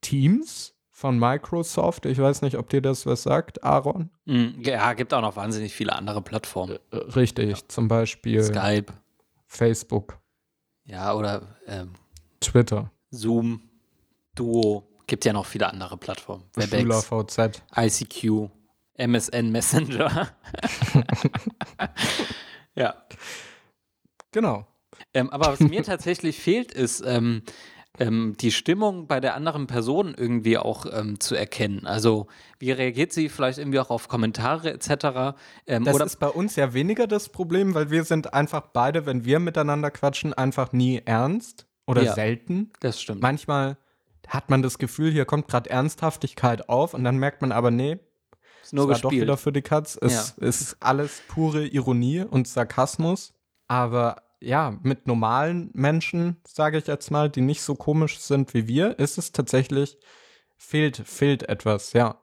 [0.00, 2.06] Teams von Microsoft.
[2.06, 4.08] Ich weiß nicht, ob dir das was sagt, Aaron.
[4.24, 6.78] Mm, ja, gibt auch noch wahnsinnig viele andere Plattformen.
[6.90, 7.68] Äh, richtig, ja.
[7.68, 8.94] zum Beispiel Skype.
[9.48, 10.20] Facebook.
[10.84, 11.94] Ja, oder ähm,
[12.40, 12.90] Twitter.
[13.10, 13.68] Zoom,
[14.34, 14.84] Duo.
[15.06, 16.44] Gibt ja noch viele andere Plattformen.
[16.54, 17.62] Webex, VZ.
[17.74, 18.50] ICQ,
[18.94, 20.28] MSN Messenger.
[22.74, 22.94] ja.
[24.32, 24.66] Genau.
[25.14, 27.42] Ähm, aber was mir tatsächlich fehlt, ist, ähm,
[27.98, 31.86] ähm, die Stimmung bei der anderen Person irgendwie auch ähm, zu erkennen.
[31.86, 32.26] Also
[32.58, 35.36] wie reagiert sie vielleicht irgendwie auch auf Kommentare etc.
[35.66, 39.06] Ähm, das oder ist bei uns ja weniger das Problem, weil wir sind einfach beide,
[39.06, 42.70] wenn wir miteinander quatschen, einfach nie ernst oder ja, selten.
[42.80, 43.22] Das stimmt.
[43.22, 43.76] Manchmal
[44.26, 47.98] hat man das Gefühl, hier kommt gerade Ernsthaftigkeit auf und dann merkt man aber, nee,
[48.62, 49.98] ist nur es war doch wieder für die Katz.
[50.00, 50.46] Es ja.
[50.46, 53.32] ist alles pure Ironie und Sarkasmus.
[53.66, 58.68] Aber ja, mit normalen Menschen, sage ich jetzt mal, die nicht so komisch sind wie
[58.68, 59.98] wir, ist es tatsächlich,
[60.56, 62.20] fehlt, fehlt etwas, ja.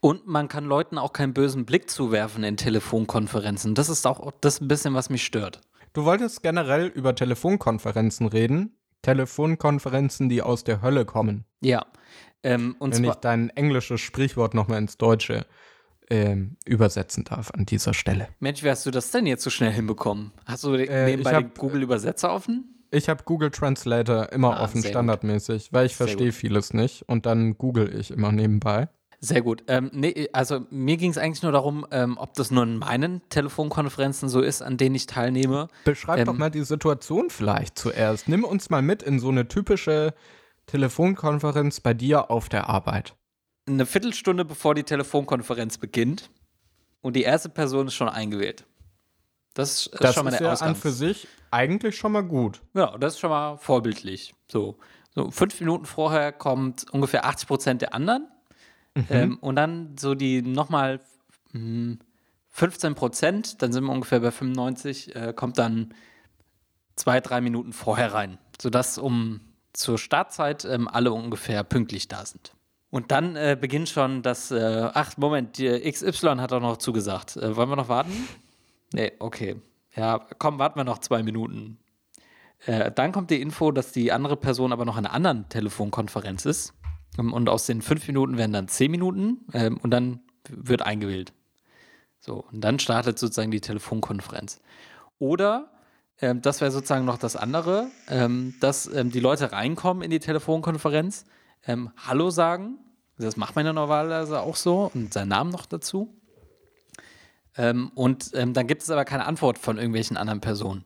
[0.00, 3.74] Und man kann Leuten auch keinen bösen Blick zuwerfen in Telefonkonferenzen.
[3.74, 5.60] Das ist auch das ein bisschen, was mich stört.
[5.92, 8.76] Du wolltest generell über Telefonkonferenzen reden.
[9.02, 11.44] Telefonkonferenzen, die aus der Hölle kommen.
[11.60, 11.86] Ja.
[12.42, 15.46] Ähm, Wenn ich dein englisches Sprichwort nochmal ins Deutsche
[16.10, 18.28] ähm, übersetzen darf an dieser Stelle.
[18.40, 20.32] Mensch, wie hast du das denn jetzt so schnell hinbekommen?
[20.46, 22.74] Hast du äh, nebenbei hab, den Google Übersetzer offen?
[22.90, 25.72] Ich habe Google Translator immer ah, offen, standardmäßig, gut.
[25.72, 28.88] weil ich verstehe vieles nicht und dann google ich immer nebenbei.
[29.20, 29.64] Sehr gut.
[29.66, 33.20] Ähm, nee, also mir ging es eigentlich nur darum, ähm, ob das nur in meinen
[33.30, 35.68] Telefonkonferenzen so ist, an denen ich teilnehme.
[35.84, 38.28] Beschreib ähm, doch mal die Situation vielleicht zuerst.
[38.28, 40.14] Nimm uns mal mit in so eine typische
[40.66, 43.17] Telefonkonferenz bei dir auf der Arbeit
[43.74, 46.30] eine Viertelstunde bevor die Telefonkonferenz beginnt
[47.00, 48.64] und die erste Person ist schon eingewählt.
[49.54, 50.76] Das ist das schon mal der ja Ausgangs.
[50.76, 52.60] an für sich eigentlich schon mal gut.
[52.74, 54.34] Ja, das ist schon mal vorbildlich.
[54.50, 54.78] So,
[55.14, 58.28] so fünf Minuten vorher kommt ungefähr 80 Prozent der anderen
[58.94, 59.04] mhm.
[59.10, 61.00] ähm, und dann so die nochmal
[61.52, 65.94] 15 hm, Prozent, dann sind wir ungefähr bei 95, äh, kommt dann
[66.96, 69.40] zwei, drei Minuten vorher rein, sodass um
[69.72, 72.52] zur Startzeit ähm, alle ungefähr pünktlich da sind.
[72.90, 77.36] Und dann äh, beginnt schon das, äh, ach, Moment, die XY hat auch noch zugesagt.
[77.36, 78.28] Äh, wollen wir noch warten?
[78.92, 79.56] Nee, okay.
[79.94, 81.78] Ja, komm, warten wir noch zwei Minuten.
[82.66, 86.46] Äh, dann kommt die Info, dass die andere Person aber noch in einer anderen Telefonkonferenz
[86.46, 86.74] ist.
[87.18, 91.32] Ähm, und aus den fünf Minuten werden dann zehn Minuten ähm, und dann wird eingewählt.
[92.20, 94.60] So, und dann startet sozusagen die Telefonkonferenz.
[95.18, 95.70] Oder,
[96.20, 100.20] ähm, das wäre sozusagen noch das andere, ähm, dass ähm, die Leute reinkommen in die
[100.20, 101.26] Telefonkonferenz
[101.66, 102.78] ähm, Hallo sagen.
[103.18, 106.14] Das macht man ja normalerweise auch so und seinen Namen noch dazu.
[107.56, 110.84] Ähm, und ähm, dann gibt es aber keine Antwort von irgendwelchen anderen Personen.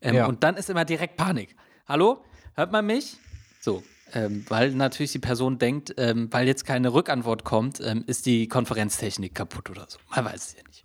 [0.00, 0.26] Ähm, ja.
[0.26, 1.54] Und dann ist immer direkt Panik.
[1.86, 3.18] Hallo, hört man mich?
[3.60, 3.82] So,
[4.14, 9.34] ähm, weil natürlich die Person denkt, ähm, weil jetzt keine Rückantwort kommt, ist die Konferenztechnik
[9.34, 9.98] kaputt oder so.
[10.14, 10.84] Man weiß es ja nicht.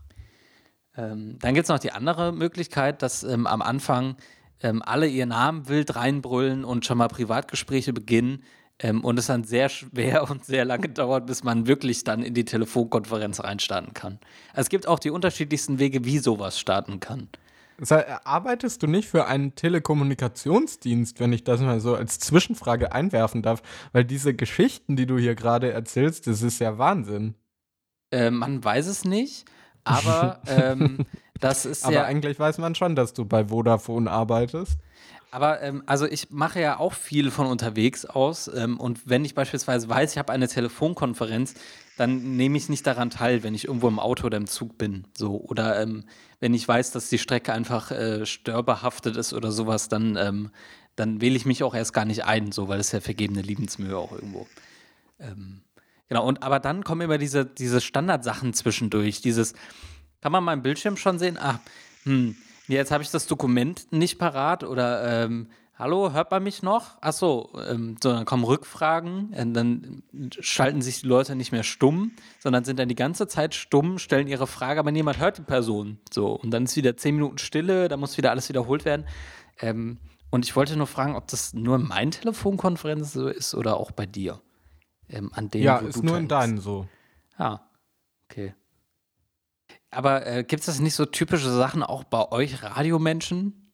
[0.96, 4.18] dann gibt es noch die andere Möglichkeit, dass am Anfang
[4.62, 8.44] alle ihren Namen wild reinbrüllen und schon mal Privatgespräche beginnen,
[8.80, 12.34] ähm, und es dann sehr schwer und sehr lange dauert, bis man wirklich dann in
[12.34, 14.20] die Telefonkonferenz reinstarten kann.
[14.52, 17.30] Also es gibt auch die unterschiedlichsten Wege, wie sowas starten kann.
[18.26, 23.62] Arbeitest du nicht für einen Telekommunikationsdienst, wenn ich das mal so als Zwischenfrage einwerfen darf?
[23.94, 27.36] Weil diese Geschichten, die du hier gerade erzählst, das ist ja Wahnsinn.
[28.12, 29.46] Äh, man weiß es nicht,
[29.86, 31.06] aber ähm,
[31.40, 32.00] das ist aber ja.
[32.02, 34.78] Aber eigentlich weiß man schon, dass du bei Vodafone arbeitest.
[35.32, 39.36] Aber ähm, also ich mache ja auch viel von unterwegs aus ähm, und wenn ich
[39.36, 41.54] beispielsweise weiß, ich habe eine Telefonkonferenz,
[41.98, 45.06] dann nehme ich nicht daran teil, wenn ich irgendwo im Auto oder im Zug bin.
[45.16, 45.40] So.
[45.40, 46.06] Oder ähm,
[46.40, 50.50] wenn ich weiß, dass die Strecke einfach äh, störberhaftet ist oder sowas, dann, ähm,
[50.96, 53.98] dann wähle ich mich auch erst gar nicht ein, so, weil ist ja vergebene Liebensmühe
[53.98, 54.48] auch irgendwo.
[55.20, 55.62] Ähm,
[56.08, 59.22] genau, und aber dann kommen immer diese, diese Standardsachen zwischendurch.
[59.22, 59.54] Dieses,
[60.22, 61.38] kann man meinen Bildschirm schon sehen?
[61.38, 61.60] Ah,
[62.04, 62.36] hm
[62.70, 67.02] Jetzt habe ich das Dokument nicht parat oder ähm, hallo, hört man mich noch?
[67.02, 70.04] Achso, ähm, so, dann kommen Rückfragen, und dann
[70.40, 74.28] schalten sich die Leute nicht mehr stumm, sondern sind dann die ganze Zeit stumm, stellen
[74.28, 75.98] ihre Frage, aber niemand hört die Person.
[76.12, 79.08] So, und dann ist wieder zehn Minuten Stille, dann muss wieder alles wiederholt werden.
[79.60, 79.98] Ähm,
[80.30, 83.90] und ich wollte nur fragen, ob das nur in meinen Telefonkonferenzen so ist oder auch
[83.90, 84.42] bei dir.
[85.10, 86.88] Ähm, an denen, ja, ist nur in deinen so.
[87.40, 87.68] Ja,
[88.30, 88.54] okay.
[89.92, 93.72] Aber äh, gibt es das nicht so typische Sachen auch bei euch Radiomenschen?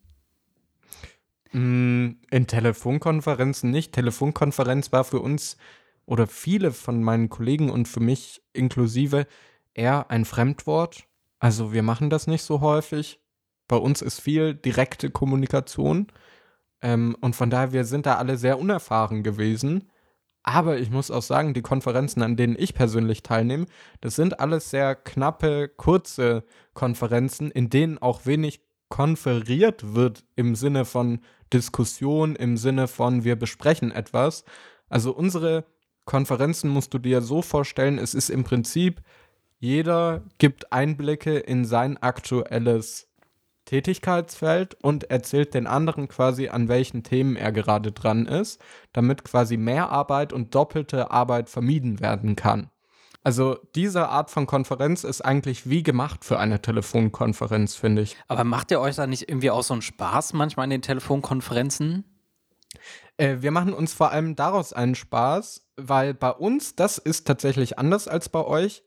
[1.52, 3.94] Mm, in Telefonkonferenzen nicht.
[3.94, 5.58] Telefonkonferenz war für uns
[6.06, 9.28] oder viele von meinen Kollegen und für mich inklusive
[9.74, 11.06] eher ein Fremdwort.
[11.40, 13.20] Also wir machen das nicht so häufig.
[13.68, 16.08] Bei uns ist viel direkte Kommunikation.
[16.82, 19.90] Ähm, und von daher, wir sind da alle sehr unerfahren gewesen.
[20.48, 23.66] Aber ich muss auch sagen, die Konferenzen, an denen ich persönlich teilnehme,
[24.02, 26.44] das sind alles sehr knappe, kurze
[26.76, 33.36] Konferenzen, in denen auch wenig konferiert wird im Sinne von Diskussion, im Sinne von wir
[33.36, 34.46] besprechen etwas.
[34.88, 35.66] Also unsere
[36.06, 39.02] Konferenzen musst du dir so vorstellen, es ist im Prinzip,
[39.58, 43.08] jeder gibt Einblicke in sein aktuelles
[43.66, 48.62] Tätigkeitsfeld und erzählt den anderen quasi, an welchen Themen er gerade dran ist,
[48.94, 52.70] damit quasi mehr Arbeit und doppelte Arbeit vermieden werden kann.
[53.24, 58.16] Also diese Art von Konferenz ist eigentlich wie gemacht für eine Telefonkonferenz, finde ich.
[58.28, 62.06] Aber macht ihr euch da nicht irgendwie auch so einen Spaß manchmal in den Telefonkonferenzen?
[63.18, 67.80] Äh, wir machen uns vor allem daraus einen Spaß, weil bei uns, das ist tatsächlich
[67.80, 68.84] anders als bei euch,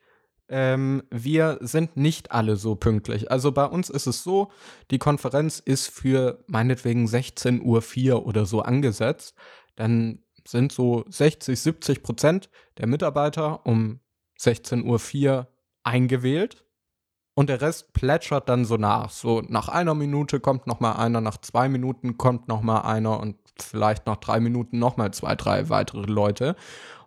[0.49, 3.31] ähm, wir sind nicht alle so pünktlich.
[3.31, 4.51] Also bei uns ist es so,
[4.91, 9.35] die Konferenz ist für meinetwegen 16.04 Uhr oder so angesetzt.
[9.77, 14.01] Dann sind so 60, 70 Prozent der Mitarbeiter um
[14.41, 15.49] 16.04 Uhr
[15.83, 16.65] eingewählt.
[17.35, 19.11] Und der Rest plätschert dann so nach.
[19.11, 23.21] So nach einer Minute kommt noch mal einer, nach zwei Minuten kommt noch mal einer
[23.21, 26.57] und vielleicht nach drei Minuten noch mal zwei, drei weitere Leute.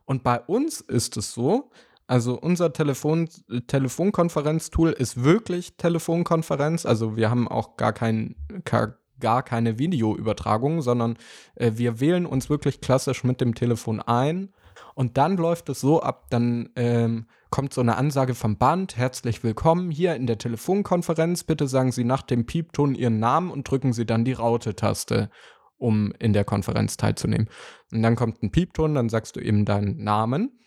[0.05, 1.71] Und bei uns ist es so,
[2.11, 3.29] also unser Telefon,
[3.67, 6.85] Telefonkonferenztool ist wirklich Telefonkonferenz.
[6.85, 11.15] Also wir haben auch gar, kein, gar, gar keine Videoübertragung, sondern
[11.55, 14.49] äh, wir wählen uns wirklich klassisch mit dem Telefon ein.
[14.93, 19.41] Und dann läuft es so ab, dann ähm, kommt so eine Ansage vom Band, herzlich
[19.41, 21.45] willkommen hier in der Telefonkonferenz.
[21.45, 25.29] Bitte sagen Sie nach dem Piepton Ihren Namen und drücken Sie dann die Raute-Taste,
[25.77, 27.47] um in der Konferenz teilzunehmen.
[27.93, 30.57] Und dann kommt ein Piepton, dann sagst du eben deinen Namen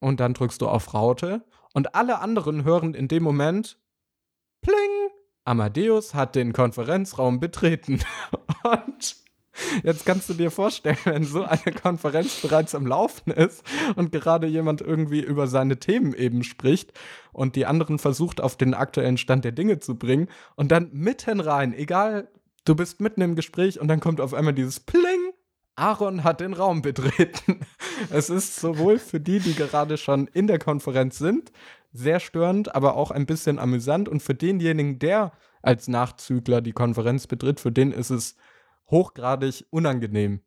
[0.00, 3.78] und dann drückst du auf Raute und alle anderen hören in dem Moment
[4.60, 5.10] Pling!
[5.44, 8.00] Amadeus hat den Konferenzraum betreten.
[8.64, 9.16] und
[9.82, 13.64] jetzt kannst du dir vorstellen, wenn so eine Konferenz bereits am Laufen ist
[13.96, 16.92] und gerade jemand irgendwie über seine Themen eben spricht
[17.32, 21.40] und die anderen versucht auf den aktuellen Stand der Dinge zu bringen und dann mitten
[21.40, 22.28] rein, egal,
[22.64, 25.27] du bist mitten im Gespräch und dann kommt auf einmal dieses Pling
[25.78, 27.60] Aaron hat den Raum betreten.
[28.10, 31.52] Es ist sowohl für die, die gerade schon in der Konferenz sind,
[31.92, 34.08] sehr störend, aber auch ein bisschen amüsant.
[34.08, 38.36] Und für denjenigen, der als Nachzügler die Konferenz betritt, für den ist es
[38.90, 40.40] hochgradig unangenehm.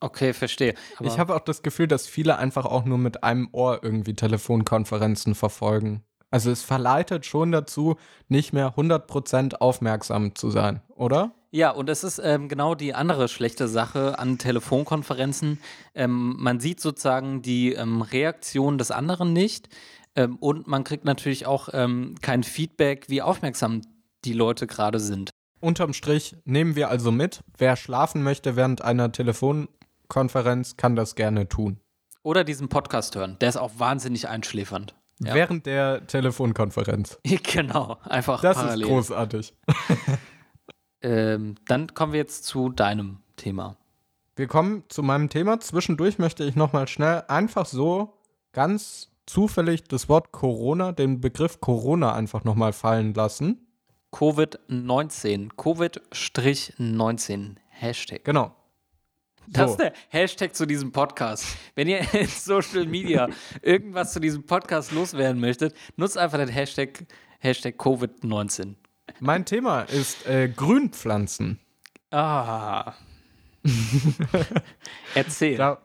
[0.00, 0.74] Okay, verstehe.
[0.96, 4.14] Aber ich habe auch das Gefühl, dass viele einfach auch nur mit einem Ohr irgendwie
[4.14, 6.04] Telefonkonferenzen verfolgen.
[6.30, 7.96] Also es verleitet schon dazu,
[8.28, 11.34] nicht mehr 100% aufmerksam zu sein, oder?
[11.50, 15.58] Ja, und es ist ähm, genau die andere schlechte Sache an Telefonkonferenzen.
[15.94, 19.68] Ähm, man sieht sozusagen die ähm, Reaktion des anderen nicht
[20.14, 23.80] ähm, und man kriegt natürlich auch ähm, kein Feedback, wie aufmerksam
[24.24, 25.30] die Leute gerade sind.
[25.60, 31.48] Unterm Strich nehmen wir also mit, wer schlafen möchte während einer Telefonkonferenz, kann das gerne
[31.48, 31.80] tun.
[32.22, 33.36] Oder diesen Podcast hören.
[33.40, 34.94] Der ist auch wahnsinnig einschläfernd.
[35.20, 35.34] Ja.
[35.34, 37.18] Während der Telefonkonferenz.
[37.42, 38.82] genau, einfach Das parallel.
[38.82, 39.54] ist großartig.
[41.02, 43.76] Ähm, dann kommen wir jetzt zu deinem Thema.
[44.36, 45.60] Wir kommen zu meinem Thema.
[45.60, 48.14] Zwischendurch möchte ich nochmal schnell einfach so
[48.52, 53.66] ganz zufällig das Wort Corona, den Begriff Corona einfach nochmal fallen lassen.
[54.12, 55.50] Covid-19.
[55.54, 57.56] Covid-19.
[57.68, 58.24] Hashtag.
[58.24, 58.54] Genau.
[59.46, 59.72] Das so.
[59.72, 61.44] ist der Hashtag zu diesem Podcast.
[61.74, 63.28] Wenn ihr in Social Media
[63.62, 67.06] irgendwas zu diesem Podcast loswerden möchtet, nutzt einfach den Hashtag,
[67.38, 68.74] Hashtag Covid-19.
[69.20, 71.58] Mein Thema ist äh, Grünpflanzen.
[72.10, 72.94] Ah.
[75.14, 75.56] erzähl.
[75.56, 75.78] Da,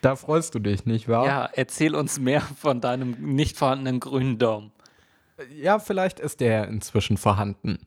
[0.00, 1.26] da, freust du dich, nicht wahr?
[1.26, 4.72] Ja, erzähl uns mehr von deinem nicht vorhandenen grünen Daumen.
[5.50, 7.78] Ja, vielleicht ist der inzwischen vorhanden.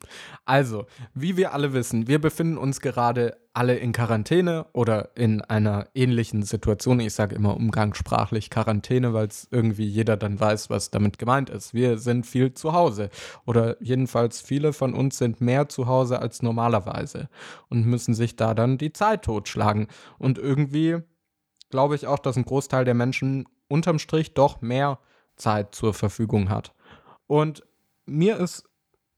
[0.45, 5.87] Also, wie wir alle wissen, wir befinden uns gerade alle in Quarantäne oder in einer
[5.93, 6.99] ähnlichen Situation.
[6.99, 11.73] Ich sage immer umgangssprachlich Quarantäne, weil es irgendwie jeder dann weiß, was damit gemeint ist.
[11.73, 13.09] Wir sind viel zu Hause
[13.45, 17.29] oder jedenfalls viele von uns sind mehr zu Hause als normalerweise
[17.69, 19.87] und müssen sich da dann die Zeit totschlagen.
[20.17, 20.97] Und irgendwie
[21.69, 24.99] glaube ich auch, dass ein Großteil der Menschen unterm Strich doch mehr
[25.37, 26.74] Zeit zur Verfügung hat.
[27.27, 27.63] Und
[28.05, 28.63] mir ist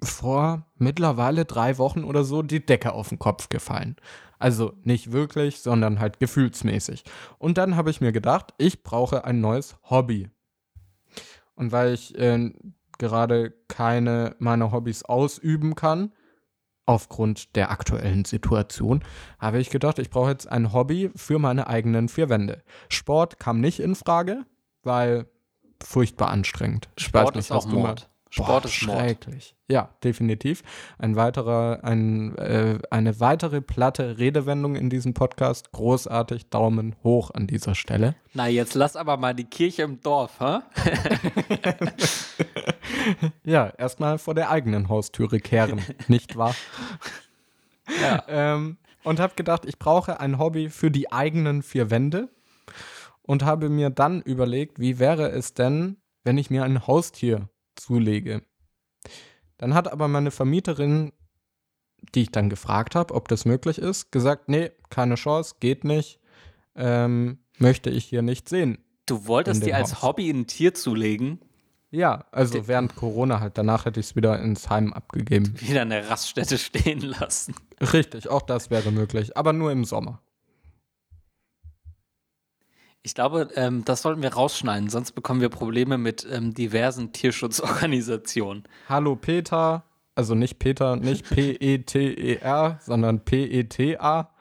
[0.01, 3.95] vor mittlerweile drei Wochen oder so die Decke auf den Kopf gefallen.
[4.39, 7.03] Also nicht wirklich, sondern halt gefühlsmäßig.
[7.39, 10.29] Und dann habe ich mir gedacht, ich brauche ein neues Hobby.
[11.55, 12.53] Und weil ich äh,
[12.99, 16.11] gerade keine meiner Hobbys ausüben kann,
[16.85, 19.03] aufgrund der aktuellen Situation,
[19.39, 22.63] habe ich gedacht, ich brauche jetzt ein Hobby für meine eigenen vier Wände.
[22.89, 24.45] Sport kam nicht in Frage,
[24.83, 25.27] weil
[25.83, 26.89] furchtbar anstrengend.
[26.97, 28.09] Sport nicht, ist auch Mord.
[28.29, 29.55] Sport Boah, ist schrecklich.
[29.55, 29.57] Mord.
[29.69, 30.63] Ja, definitiv.
[30.97, 35.71] Ein weiterer, ein, äh, eine weitere platte Redewendung in diesem Podcast.
[35.71, 38.15] Großartig, Daumen hoch an dieser Stelle.
[38.33, 40.59] Na, jetzt lass aber mal die Kirche im Dorf, hä?
[43.43, 46.55] ja, erstmal vor der eigenen Haustüre kehren, nicht wahr?
[48.01, 48.23] Ja.
[48.27, 52.29] Ähm, und habe gedacht, ich brauche ein Hobby für die eigenen vier Wände
[53.27, 58.41] und habe mir dann überlegt, wie wäre es denn, wenn ich mir ein Haustier zulege.
[59.57, 61.11] Dann hat aber meine Vermieterin
[62.13, 66.19] die ich dann gefragt habe, ob das möglich ist, gesagt, nee, keine Chance, geht nicht,
[66.75, 68.79] ähm, möchte ich hier nicht sehen.
[69.05, 70.03] Du wolltest dir als Haus.
[70.03, 71.39] Hobby ein Tier zulegen,
[71.89, 75.53] Ja, also während Corona halt, danach hätte ich es wieder ins Heim abgegeben.
[75.61, 77.55] wieder in der Raststätte stehen lassen.
[77.93, 80.21] Richtig, auch das wäre möglich, aber nur im Sommer.
[83.07, 88.65] Ich glaube, ähm, das sollten wir rausschneiden, sonst bekommen wir Probleme mit ähm, diversen Tierschutzorganisationen.
[88.89, 94.29] Hallo Peter, also nicht Peter, nicht P-E-T-E-R, sondern P-E-T-A.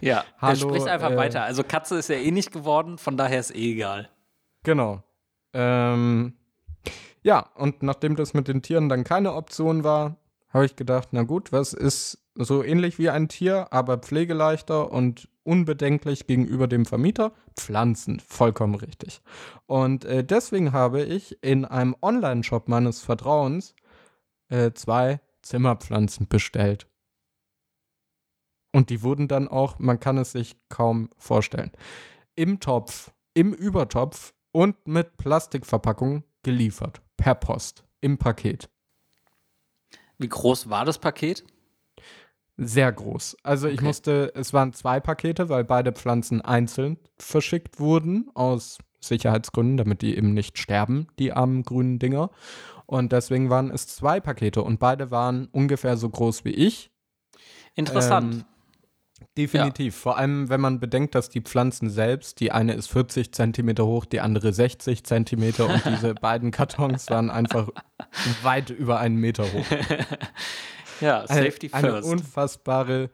[0.00, 1.44] Ja, Hallo, sprich einfach äh, weiter.
[1.44, 4.08] Also Katze ist ja eh nicht geworden, von daher ist eh egal.
[4.64, 5.02] Genau.
[5.52, 6.34] Ähm,
[7.22, 10.16] ja, und nachdem das mit den Tieren dann keine Option war,
[10.52, 15.28] habe ich gedacht, na gut, was ist so ähnlich wie ein Tier, aber pflegeleichter und
[15.44, 17.32] unbedenklich gegenüber dem Vermieter?
[17.58, 19.22] Pflanzen, vollkommen richtig.
[19.66, 23.74] Und äh, deswegen habe ich in einem Online-Shop meines Vertrauens
[24.48, 26.86] äh, zwei Zimmerpflanzen bestellt.
[28.72, 31.72] Und die wurden dann auch, man kann es sich kaum vorstellen,
[32.34, 37.02] im Topf, im Übertopf und mit Plastikverpackung geliefert.
[37.16, 37.84] Per Post.
[38.00, 38.71] Im Paket.
[40.22, 41.44] Wie groß war das Paket?
[42.56, 43.36] Sehr groß.
[43.42, 43.86] Also ich Okay.
[43.86, 50.16] musste, es waren zwei Pakete, weil beide Pflanzen einzeln verschickt wurden, aus Sicherheitsgründen, damit die
[50.16, 52.30] eben nicht sterben, die armen grünen Dinger.
[52.86, 56.90] Und deswegen waren es zwei Pakete und beide waren ungefähr so groß wie ich.
[57.74, 58.34] Interessant.
[58.34, 58.44] Ähm,
[59.36, 59.96] Definitiv.
[59.96, 64.04] Vor allem, wenn man bedenkt, dass die Pflanzen selbst, die eine ist 40 Zentimeter hoch,
[64.04, 67.68] die andere 60 Zentimeter und diese beiden Kartons waren einfach
[68.42, 69.66] weit über einen Meter hoch.
[71.00, 72.08] ja, Eine- Safety eine first.
[72.08, 73.10] unfassbare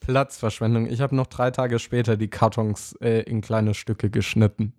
[0.00, 0.86] Platzverschwendung.
[0.86, 4.72] Ich habe noch drei Tage später die Kartons äh, in kleine Stücke geschnitten.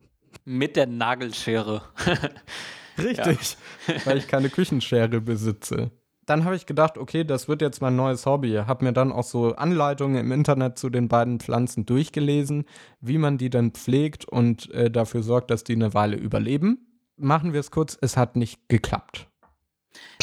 [0.46, 1.82] Mit der Nagelschere.
[2.98, 3.58] Richtig,
[4.06, 5.92] weil ich keine Küchenschere besitze.
[6.26, 8.52] Dann habe ich gedacht, okay, das wird jetzt mein neues Hobby.
[8.66, 12.66] Habe mir dann auch so Anleitungen im Internet zu den beiden Pflanzen durchgelesen,
[13.02, 16.88] wie man die dann pflegt und äh, dafür sorgt, dass die eine Weile überleben.
[17.18, 19.28] Machen wir es kurz, es hat nicht geklappt.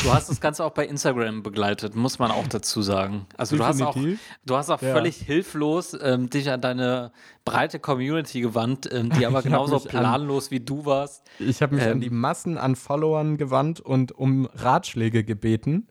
[0.03, 3.27] Du hast das Ganze auch bei Instagram begleitet, muss man auch dazu sagen.
[3.37, 4.93] Also du hast auch, du hast auch Ja.
[4.95, 7.13] völlig hilflos ähm, dich an deine
[7.45, 11.23] breite Community gewandt, ähm, die aber genauso mich an- planlos wie du warst.
[11.39, 11.93] Ich habe mich Ähm.
[11.93, 15.87] an die Massen an Followern gewandt und um Ratschläge gebeten.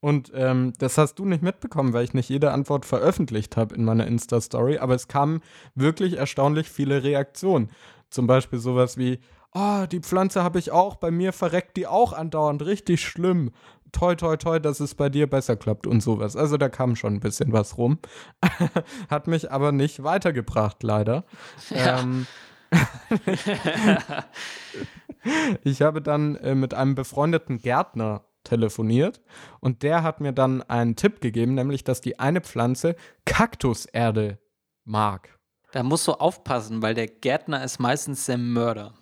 [0.00, 3.84] Und ähm, das hast du nicht mitbekommen, weil ich nicht jede Antwort veröffentlicht habe in
[3.84, 4.78] meiner Insta-Story.
[4.78, 5.40] Aber es kamen
[5.74, 7.70] wirklich erstaunlich viele Reaktionen.
[8.08, 9.18] Zum Beispiel sowas wie,
[9.52, 13.50] oh, die Pflanze habe ich auch, bei mir verreckt die auch andauernd, richtig schlimm.
[13.90, 16.36] Toi, toi, toi, dass es bei dir besser klappt und sowas.
[16.36, 17.98] Also da kam schon ein bisschen was rum.
[19.10, 21.24] Hat mich aber nicht weitergebracht, leider.
[21.70, 22.00] Ja.
[22.00, 22.26] Ähm,
[25.64, 29.20] ich habe dann äh, mit einem befreundeten Gärtner telefoniert
[29.60, 34.38] und der hat mir dann einen Tipp gegeben, nämlich dass die eine Pflanze Kaktuserde
[34.84, 35.38] mag.
[35.72, 38.94] Da musst du aufpassen, weil der Gärtner ist meistens der Mörder.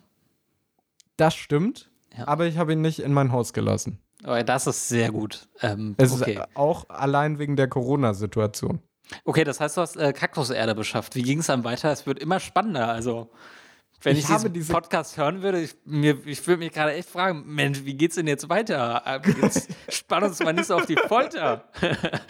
[1.15, 2.27] Das stimmt, Ja.
[2.27, 3.99] aber ich habe ihn nicht in mein Haus gelassen.
[4.23, 5.47] Aber das ist sehr gut.
[5.61, 6.33] Ähm, Es okay.
[6.39, 8.81] ist auch allein wegen der Corona-Situation.
[9.23, 11.15] okay, das heißt, du hast äh, Kaktuserde beschafft.
[11.15, 11.91] Wie ging es dann weiter?
[11.91, 12.89] Es wird immer spannender.
[12.89, 13.29] Also,
[14.01, 17.09] wenn ich, Ich diesen diese- Podcast hören würde, ich, mir, ich würde mich gerade echt
[17.09, 19.01] fragen, Mensch, wie geht's denn jetzt weiter?
[19.05, 21.65] Äh, Jetzt spann uns mal nicht so auf die Folter.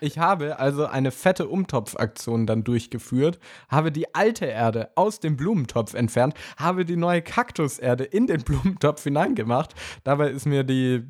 [0.00, 5.94] Ich habe also eine fette Umtopfaktion dann durchgeführt, habe die alte Erde aus dem Blumentopf
[5.94, 9.74] entfernt, habe die neue Kaktuserde in den Blumentopf hineingemacht.
[10.04, 11.04] Dabei ist mir die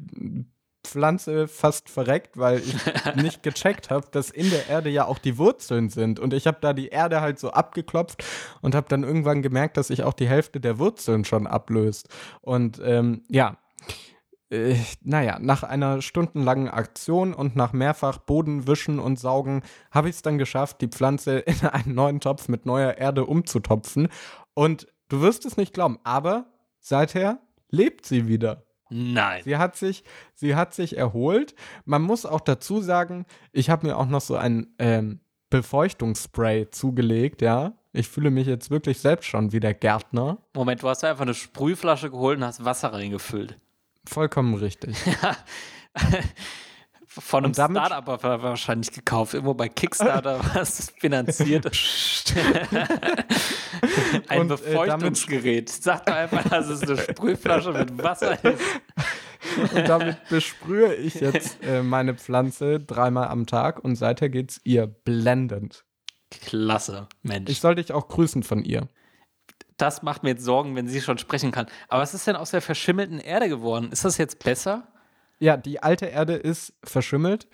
[0.89, 2.75] Pflanze fast verreckt, weil ich
[3.17, 6.19] nicht gecheckt habe, dass in der Erde ja auch die Wurzeln sind.
[6.19, 8.25] Und ich habe da die Erde halt so abgeklopft
[8.63, 12.09] und habe dann irgendwann gemerkt, dass sich auch die Hälfte der Wurzeln schon ablöst.
[12.41, 13.59] Und ähm, ja,
[14.51, 20.17] äh, naja, nach einer stundenlangen Aktion und nach mehrfach Boden wischen und saugen habe ich
[20.17, 24.09] es dann geschafft, die Pflanze in einen neuen Topf mit neuer Erde umzutopfen.
[24.55, 26.47] Und du wirst es nicht glauben, aber
[26.81, 28.68] seither lebt sie wieder.
[28.91, 29.43] Nein.
[29.45, 31.55] Sie hat sich, sie hat sich erholt.
[31.85, 35.21] Man muss auch dazu sagen, ich habe mir auch noch so ein ähm,
[35.51, 37.75] Befeuchtungsspray zugelegt, ja.
[37.93, 40.39] Ich fühle mich jetzt wirklich selbst schon wie der Gärtner.
[40.55, 43.59] Moment, du hast einfach eine Sprühflasche geholt und hast Wasser reingefüllt.
[44.05, 44.97] Vollkommen richtig.
[47.19, 49.35] Von einem Startup war wahrscheinlich gekauft.
[49.35, 51.67] Irgendwo bei Kickstarter war es finanziert.
[54.29, 55.69] Ein Und, äh, Befeuchtungsgerät.
[55.69, 58.63] Sag doch einfach, dass es eine Sprühflasche mit Wasser ist.
[59.73, 64.87] Und damit besprühe ich jetzt äh, meine Pflanze dreimal am Tag und seither geht's ihr
[64.87, 65.85] blendend.
[66.31, 67.51] Klasse, Mensch.
[67.51, 68.89] Ich soll dich auch grüßen von ihr.
[69.79, 71.67] das macht mir jetzt Sorgen, wenn sie schon sprechen kann.
[71.89, 73.91] Aber was ist denn aus der verschimmelten Erde geworden?
[73.93, 74.89] Ist das jetzt besser?
[75.41, 77.49] Ja, die alte Erde ist verschimmelt.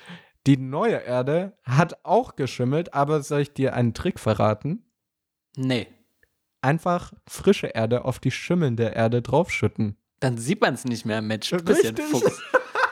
[0.47, 4.85] Die neue Erde hat auch geschimmelt, aber soll ich dir einen Trick verraten?
[5.57, 5.87] Nee.
[6.61, 9.97] Einfach frische Erde auf die schimmelnde Erde draufschütten.
[10.21, 11.51] Dann sieht man es nicht mehr, Mensch.
[11.51, 11.97] Du bist ja ein.
[11.97, 12.43] Fuchs.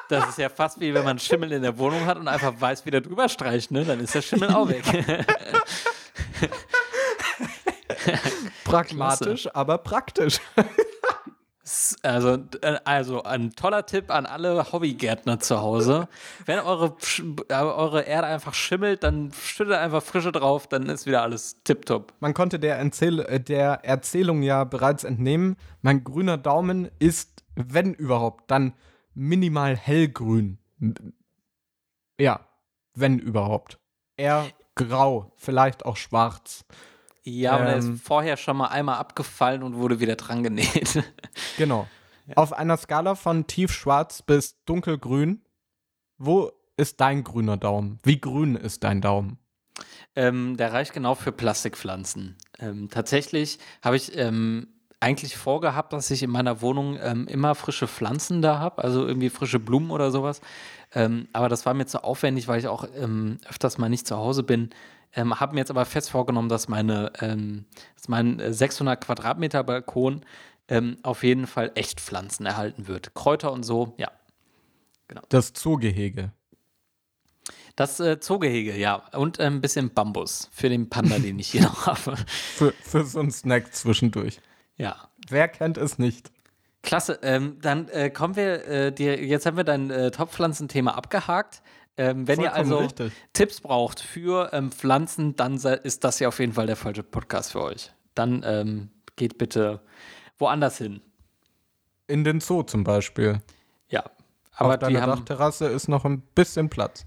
[0.09, 2.85] Das ist ja fast wie wenn man Schimmel in der Wohnung hat und einfach weiß,
[2.85, 3.85] wie der drüber streicht, ne?
[3.85, 4.83] Dann ist der Schimmel auch weg.
[8.65, 10.39] Pragmatisch, aber praktisch.
[12.03, 16.09] Also, äh, also ein toller Tipp an alle Hobbygärtner zu Hause.
[16.45, 16.97] Wenn eure,
[17.49, 22.15] äh, eure Erde einfach schimmelt, dann schüttet einfach Frische drauf, dann ist wieder alles tipptopp.
[22.19, 27.95] Man konnte der, Erzähl äh, der Erzählung ja bereits entnehmen, mein grüner Daumen ist, wenn
[27.95, 28.75] überhaupt, dann
[29.15, 30.59] minimal hellgrün.
[32.19, 32.41] Ja,
[32.95, 33.79] wenn überhaupt.
[34.17, 36.65] Eher grau, vielleicht auch schwarz.
[37.25, 37.95] Ja, und er Ähm.
[37.95, 41.03] ist vorher schon mal einmal abgefallen und wurde wieder dran genäht.
[41.59, 41.87] Genau.
[42.37, 45.43] Auf einer Skala von tiefschwarz bis dunkelgrün,
[46.19, 47.99] wo ist dein grüner Daumen?
[48.05, 49.39] Wie grün ist dein Daumen?
[50.15, 52.37] Ähm, der reicht genau für Plastikpflanzen.
[52.59, 54.69] Ähm, tatsächlich habe ich ähm,
[55.01, 59.31] eigentlich vorgehabt, dass ich in meiner Wohnung ähm, immer frische Pflanzen da habe, also irgendwie
[59.31, 60.41] frische Blumen oder sowas.
[60.95, 64.17] Ähm, aber das war mir zu aufwendig, weil ich auch ähm, öfters mal nicht zu
[64.17, 64.71] Hause bin.
[65.15, 69.63] Ähm, habe mir jetzt aber fest vorgenommen, dass, meine, ähm, dass mein äh, 600 Quadratmeter
[69.63, 70.25] Balkon
[70.69, 73.15] ähm, auf jeden Fall Echtpflanzen erhalten wird.
[73.15, 74.11] Kräuter und so, ja.
[75.29, 76.33] Das Zoogehege.
[77.77, 79.03] Das äh, Zoogehege, ja.
[79.13, 82.17] Und äh, ein bisschen Bambus für den Panda, den ich hier noch habe.
[82.27, 84.41] Für, für so einen Snack zwischendurch.
[84.77, 85.09] Ja.
[85.29, 86.31] Wer kennt es nicht?
[86.83, 91.63] Klasse, ähm, dann äh, kommen wir, äh, dir, jetzt haben wir dein äh, Topfpflanzenthema abgehakt.
[91.97, 93.13] Ähm, wenn ihr also richtig.
[93.33, 97.53] Tipps braucht für ähm, Pflanzen, dann ist das ja auf jeden Fall der falsche Podcast
[97.53, 97.93] für euch.
[98.15, 99.81] Dann ähm, geht bitte
[100.39, 101.03] woanders hin.
[102.07, 103.41] In den Zoo zum Beispiel.
[103.89, 104.05] Ja.
[104.55, 107.07] Aber Auf die haben, Dachterrasse ist noch ein bisschen Platz.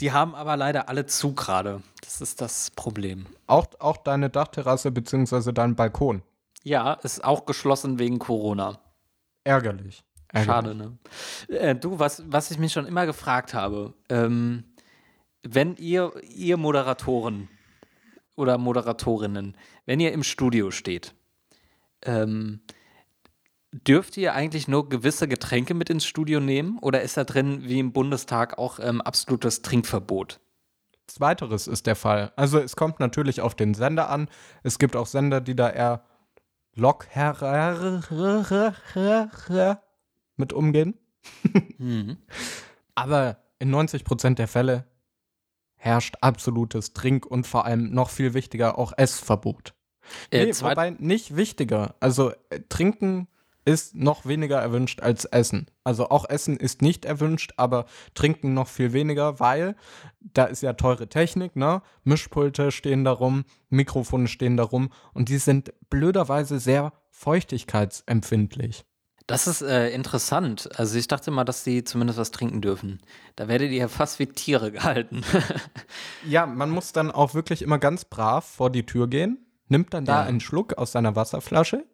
[0.00, 1.82] die haben aber leider alle zu gerade.
[2.02, 3.26] Das ist das Problem.
[3.46, 5.52] Auch, auch deine Dachterrasse bzw.
[5.52, 6.22] dein Balkon.
[6.62, 8.80] Ja, ist auch geschlossen wegen Corona.
[9.42, 10.04] Ärgerlich.
[10.42, 10.98] Schade, ne?
[11.48, 14.64] Äh, du, was, was ich mich schon immer gefragt habe, ähm,
[15.42, 17.48] wenn ihr, ihr Moderatoren
[18.36, 19.56] oder Moderatorinnen,
[19.86, 21.14] wenn ihr im Studio steht,
[22.02, 22.60] ähm,
[23.72, 27.78] dürft ihr eigentlich nur gewisse Getränke mit ins Studio nehmen oder ist da drin wie
[27.78, 30.40] im Bundestag auch ähm, absolutes Trinkverbot?
[31.06, 32.32] Zweiteres ist der Fall.
[32.36, 34.28] Also es kommt natürlich auf den Sender an.
[34.62, 36.04] Es gibt auch Sender, die da eher
[36.74, 37.34] locker
[40.36, 40.94] mit umgehen.
[41.78, 42.18] Mhm.
[42.94, 44.84] Aber in 90% der Fälle
[45.76, 49.74] herrscht absolutes Trink- und vor allem noch viel wichtiger auch Essverbot.
[50.30, 51.94] Äh, Nee, wobei nicht wichtiger.
[52.00, 53.28] Also äh, trinken
[53.64, 55.66] ist noch weniger erwünscht als Essen.
[55.84, 59.76] Also auch Essen ist nicht erwünscht, aber trinken noch viel weniger, weil
[60.20, 61.80] da ist ja teure Technik, ne?
[62.02, 68.84] Mischpulte stehen da rum, Mikrofone stehen da rum und die sind blöderweise sehr feuchtigkeitsempfindlich.
[69.26, 70.68] Das ist äh, interessant.
[70.78, 73.00] Also ich dachte mal, dass sie zumindest was trinken dürfen.
[73.36, 75.22] Da werdet ihr ja fast wie Tiere gehalten.
[76.28, 80.04] Ja, man muss dann auch wirklich immer ganz brav vor die Tür gehen, nimmt dann
[80.04, 80.28] da Ja.
[80.28, 81.84] einen Schluck aus seiner Wasserflasche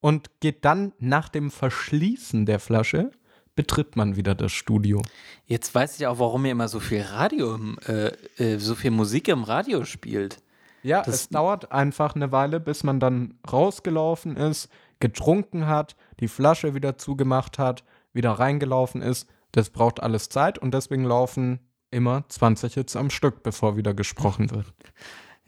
[0.00, 3.12] und geht dann nach dem Verschließen der Flasche,
[3.54, 5.02] betritt man wieder das Studio.
[5.46, 8.08] Jetzt weiß ich auch, warum ihr immer so viel Radio, äh,
[8.38, 10.38] äh, so viel Musik im Radio spielt.
[10.82, 14.68] Ja, Das- es dauert einfach eine Weile, bis man dann rausgelaufen ist,
[15.00, 19.28] getrunken hat, die Flasche wieder zugemacht hat, wieder reingelaufen ist.
[19.52, 24.50] Das braucht alles Zeit und deswegen laufen immer 20 Hits am Stück, bevor wieder gesprochen
[24.50, 24.66] wird.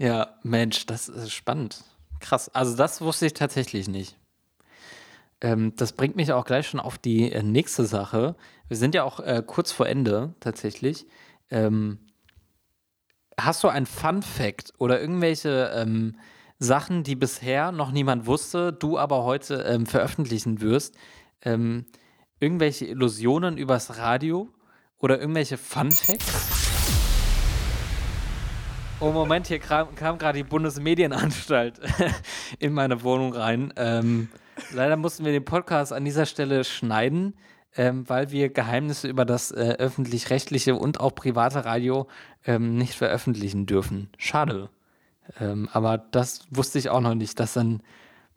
[0.00, 1.82] Ja, Mensch, das ist spannend.
[2.20, 2.48] Krass.
[2.50, 4.16] Also das wusste ich tatsächlich nicht.
[5.40, 8.36] Ähm, das bringt mich auch gleich schon auf die äh, nächste Sache.
[8.68, 11.06] Wir sind ja auch äh, kurz vor Ende tatsächlich.
[11.50, 11.98] Ähm,
[13.38, 16.16] hast du ein Fun Fact oder irgendwelche ähm,
[16.58, 20.96] Sachen, die bisher noch niemand wusste, du aber heute ähm, veröffentlichen wirst?
[21.42, 21.86] Ähm,
[22.40, 24.48] irgendwelche Illusionen übers Radio
[24.98, 26.58] oder irgendwelche Fun Facts?
[28.98, 31.80] Oh, Moment, hier kam, kam gerade die Bundesmedienanstalt
[32.58, 33.72] in meine Wohnung rein.
[33.76, 34.28] Ähm,
[34.72, 37.36] leider mussten wir den Podcast an dieser Stelle schneiden,
[37.76, 42.08] ähm, weil wir Geheimnisse über das äh, öffentlich-rechtliche und auch private Radio
[42.44, 44.10] ähm, nicht veröffentlichen dürfen.
[44.18, 44.70] Schade.
[45.40, 47.82] Ähm, aber das wusste ich auch noch nicht, dass, dann,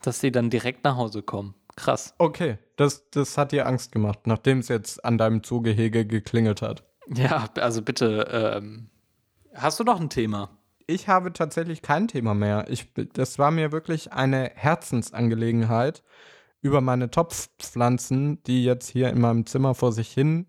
[0.01, 1.55] dass sie dann direkt nach Hause kommen.
[1.75, 2.13] Krass.
[2.17, 6.83] Okay, das, das hat dir Angst gemacht, nachdem es jetzt an deinem Zoogehege geklingelt hat.
[7.13, 8.89] Ja, also bitte, ähm,
[9.53, 10.57] hast du noch ein Thema?
[10.87, 12.65] Ich habe tatsächlich kein Thema mehr.
[12.69, 16.03] Ich, das war mir wirklich eine Herzensangelegenheit,
[16.61, 20.47] über meine Topfpflanzen, die jetzt hier in meinem Zimmer vor sich hin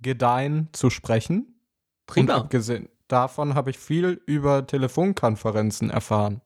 [0.00, 1.58] gedeihen zu sprechen.
[2.06, 2.34] Prima.
[2.34, 6.40] Und abgesehen davon habe ich viel über Telefonkonferenzen erfahren.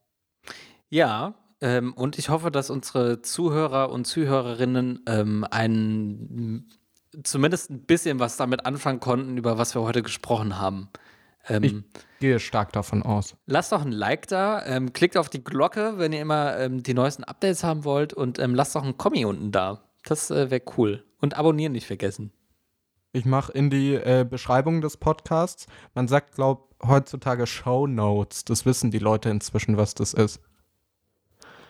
[0.89, 6.69] Ja, ähm, und ich hoffe, dass unsere Zuhörer und Zuhörerinnen ähm, ein,
[7.23, 10.89] zumindest ein bisschen was damit anfangen konnten, über was wir heute gesprochen haben.
[11.47, 11.75] Ähm, Ich
[12.19, 13.35] gehe stark davon aus.
[13.47, 16.93] lasst doch ein Like da, ähm, klickt auf die Glocke, wenn ihr immer ähm, die
[16.93, 19.83] neuesten Updates haben wollt und ähm, lasst doch ein Kommi unten da.
[20.05, 21.03] Das äh, wäre cool.
[21.19, 22.31] Und abonnieren nicht vergessen.
[23.11, 28.45] Ich mache in die äh, Beschreibung des Podcasts, man sagt, glaub, heutzutage Show Notes.
[28.45, 30.41] Das wissen die Leute inzwischen, was das ist.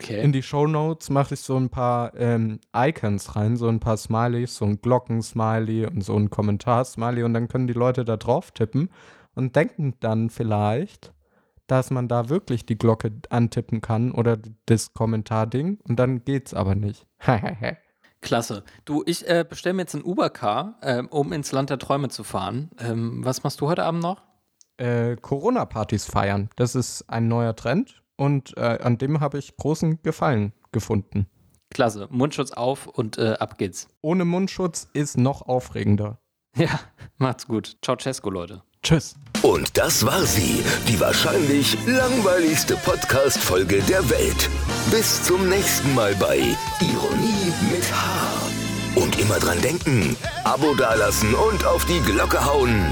[0.02, 0.22] Okay.
[0.22, 3.98] In die Show Notes mache ich so ein paar ähm, Icons rein, so ein paar
[3.98, 8.52] Smileys, so ein Glockensmiley und so ein Kommentarsmiley und dann können die Leute da drauf
[8.52, 8.90] tippen
[9.36, 11.14] und denken dann vielleicht,
[11.68, 14.38] dass man da wirklich die Glocke antippen kann oder
[14.68, 17.06] das Kommentarding und dann geht's aber nicht.
[18.22, 18.64] Klasse.
[18.86, 22.24] Du, ich äh, bestelle mir jetzt ein Uber-Car, ähm, um ins Land der Träume zu
[22.24, 22.70] fahren.
[22.80, 24.22] Ähm, was machst du heute Abend noch?
[24.80, 30.02] äh, Corona-Partys feiern, das ist ein neuer Trend und äh, an dem habe ich großen
[30.02, 31.28] Gefallen gefunden.
[31.70, 32.08] Klasse.
[32.10, 33.90] Mundschutz auf und äh, ab geht's.
[34.02, 36.20] Ohne Mundschutz ist noch aufregender.
[36.56, 36.80] Ja,
[37.18, 37.78] macht's gut.
[37.82, 38.62] Ciao, Cesco, Leute.
[38.82, 39.16] Tschüss.
[39.42, 44.50] Und das war sie, die wahrscheinlich langweiligste Podcast-Folge der Welt.
[44.90, 46.38] Bis zum nächsten Mal bei
[46.82, 48.50] Ironie mit H.
[48.96, 52.84] Und immer dran denken, Abo dalassen und auf die Glocke hauen.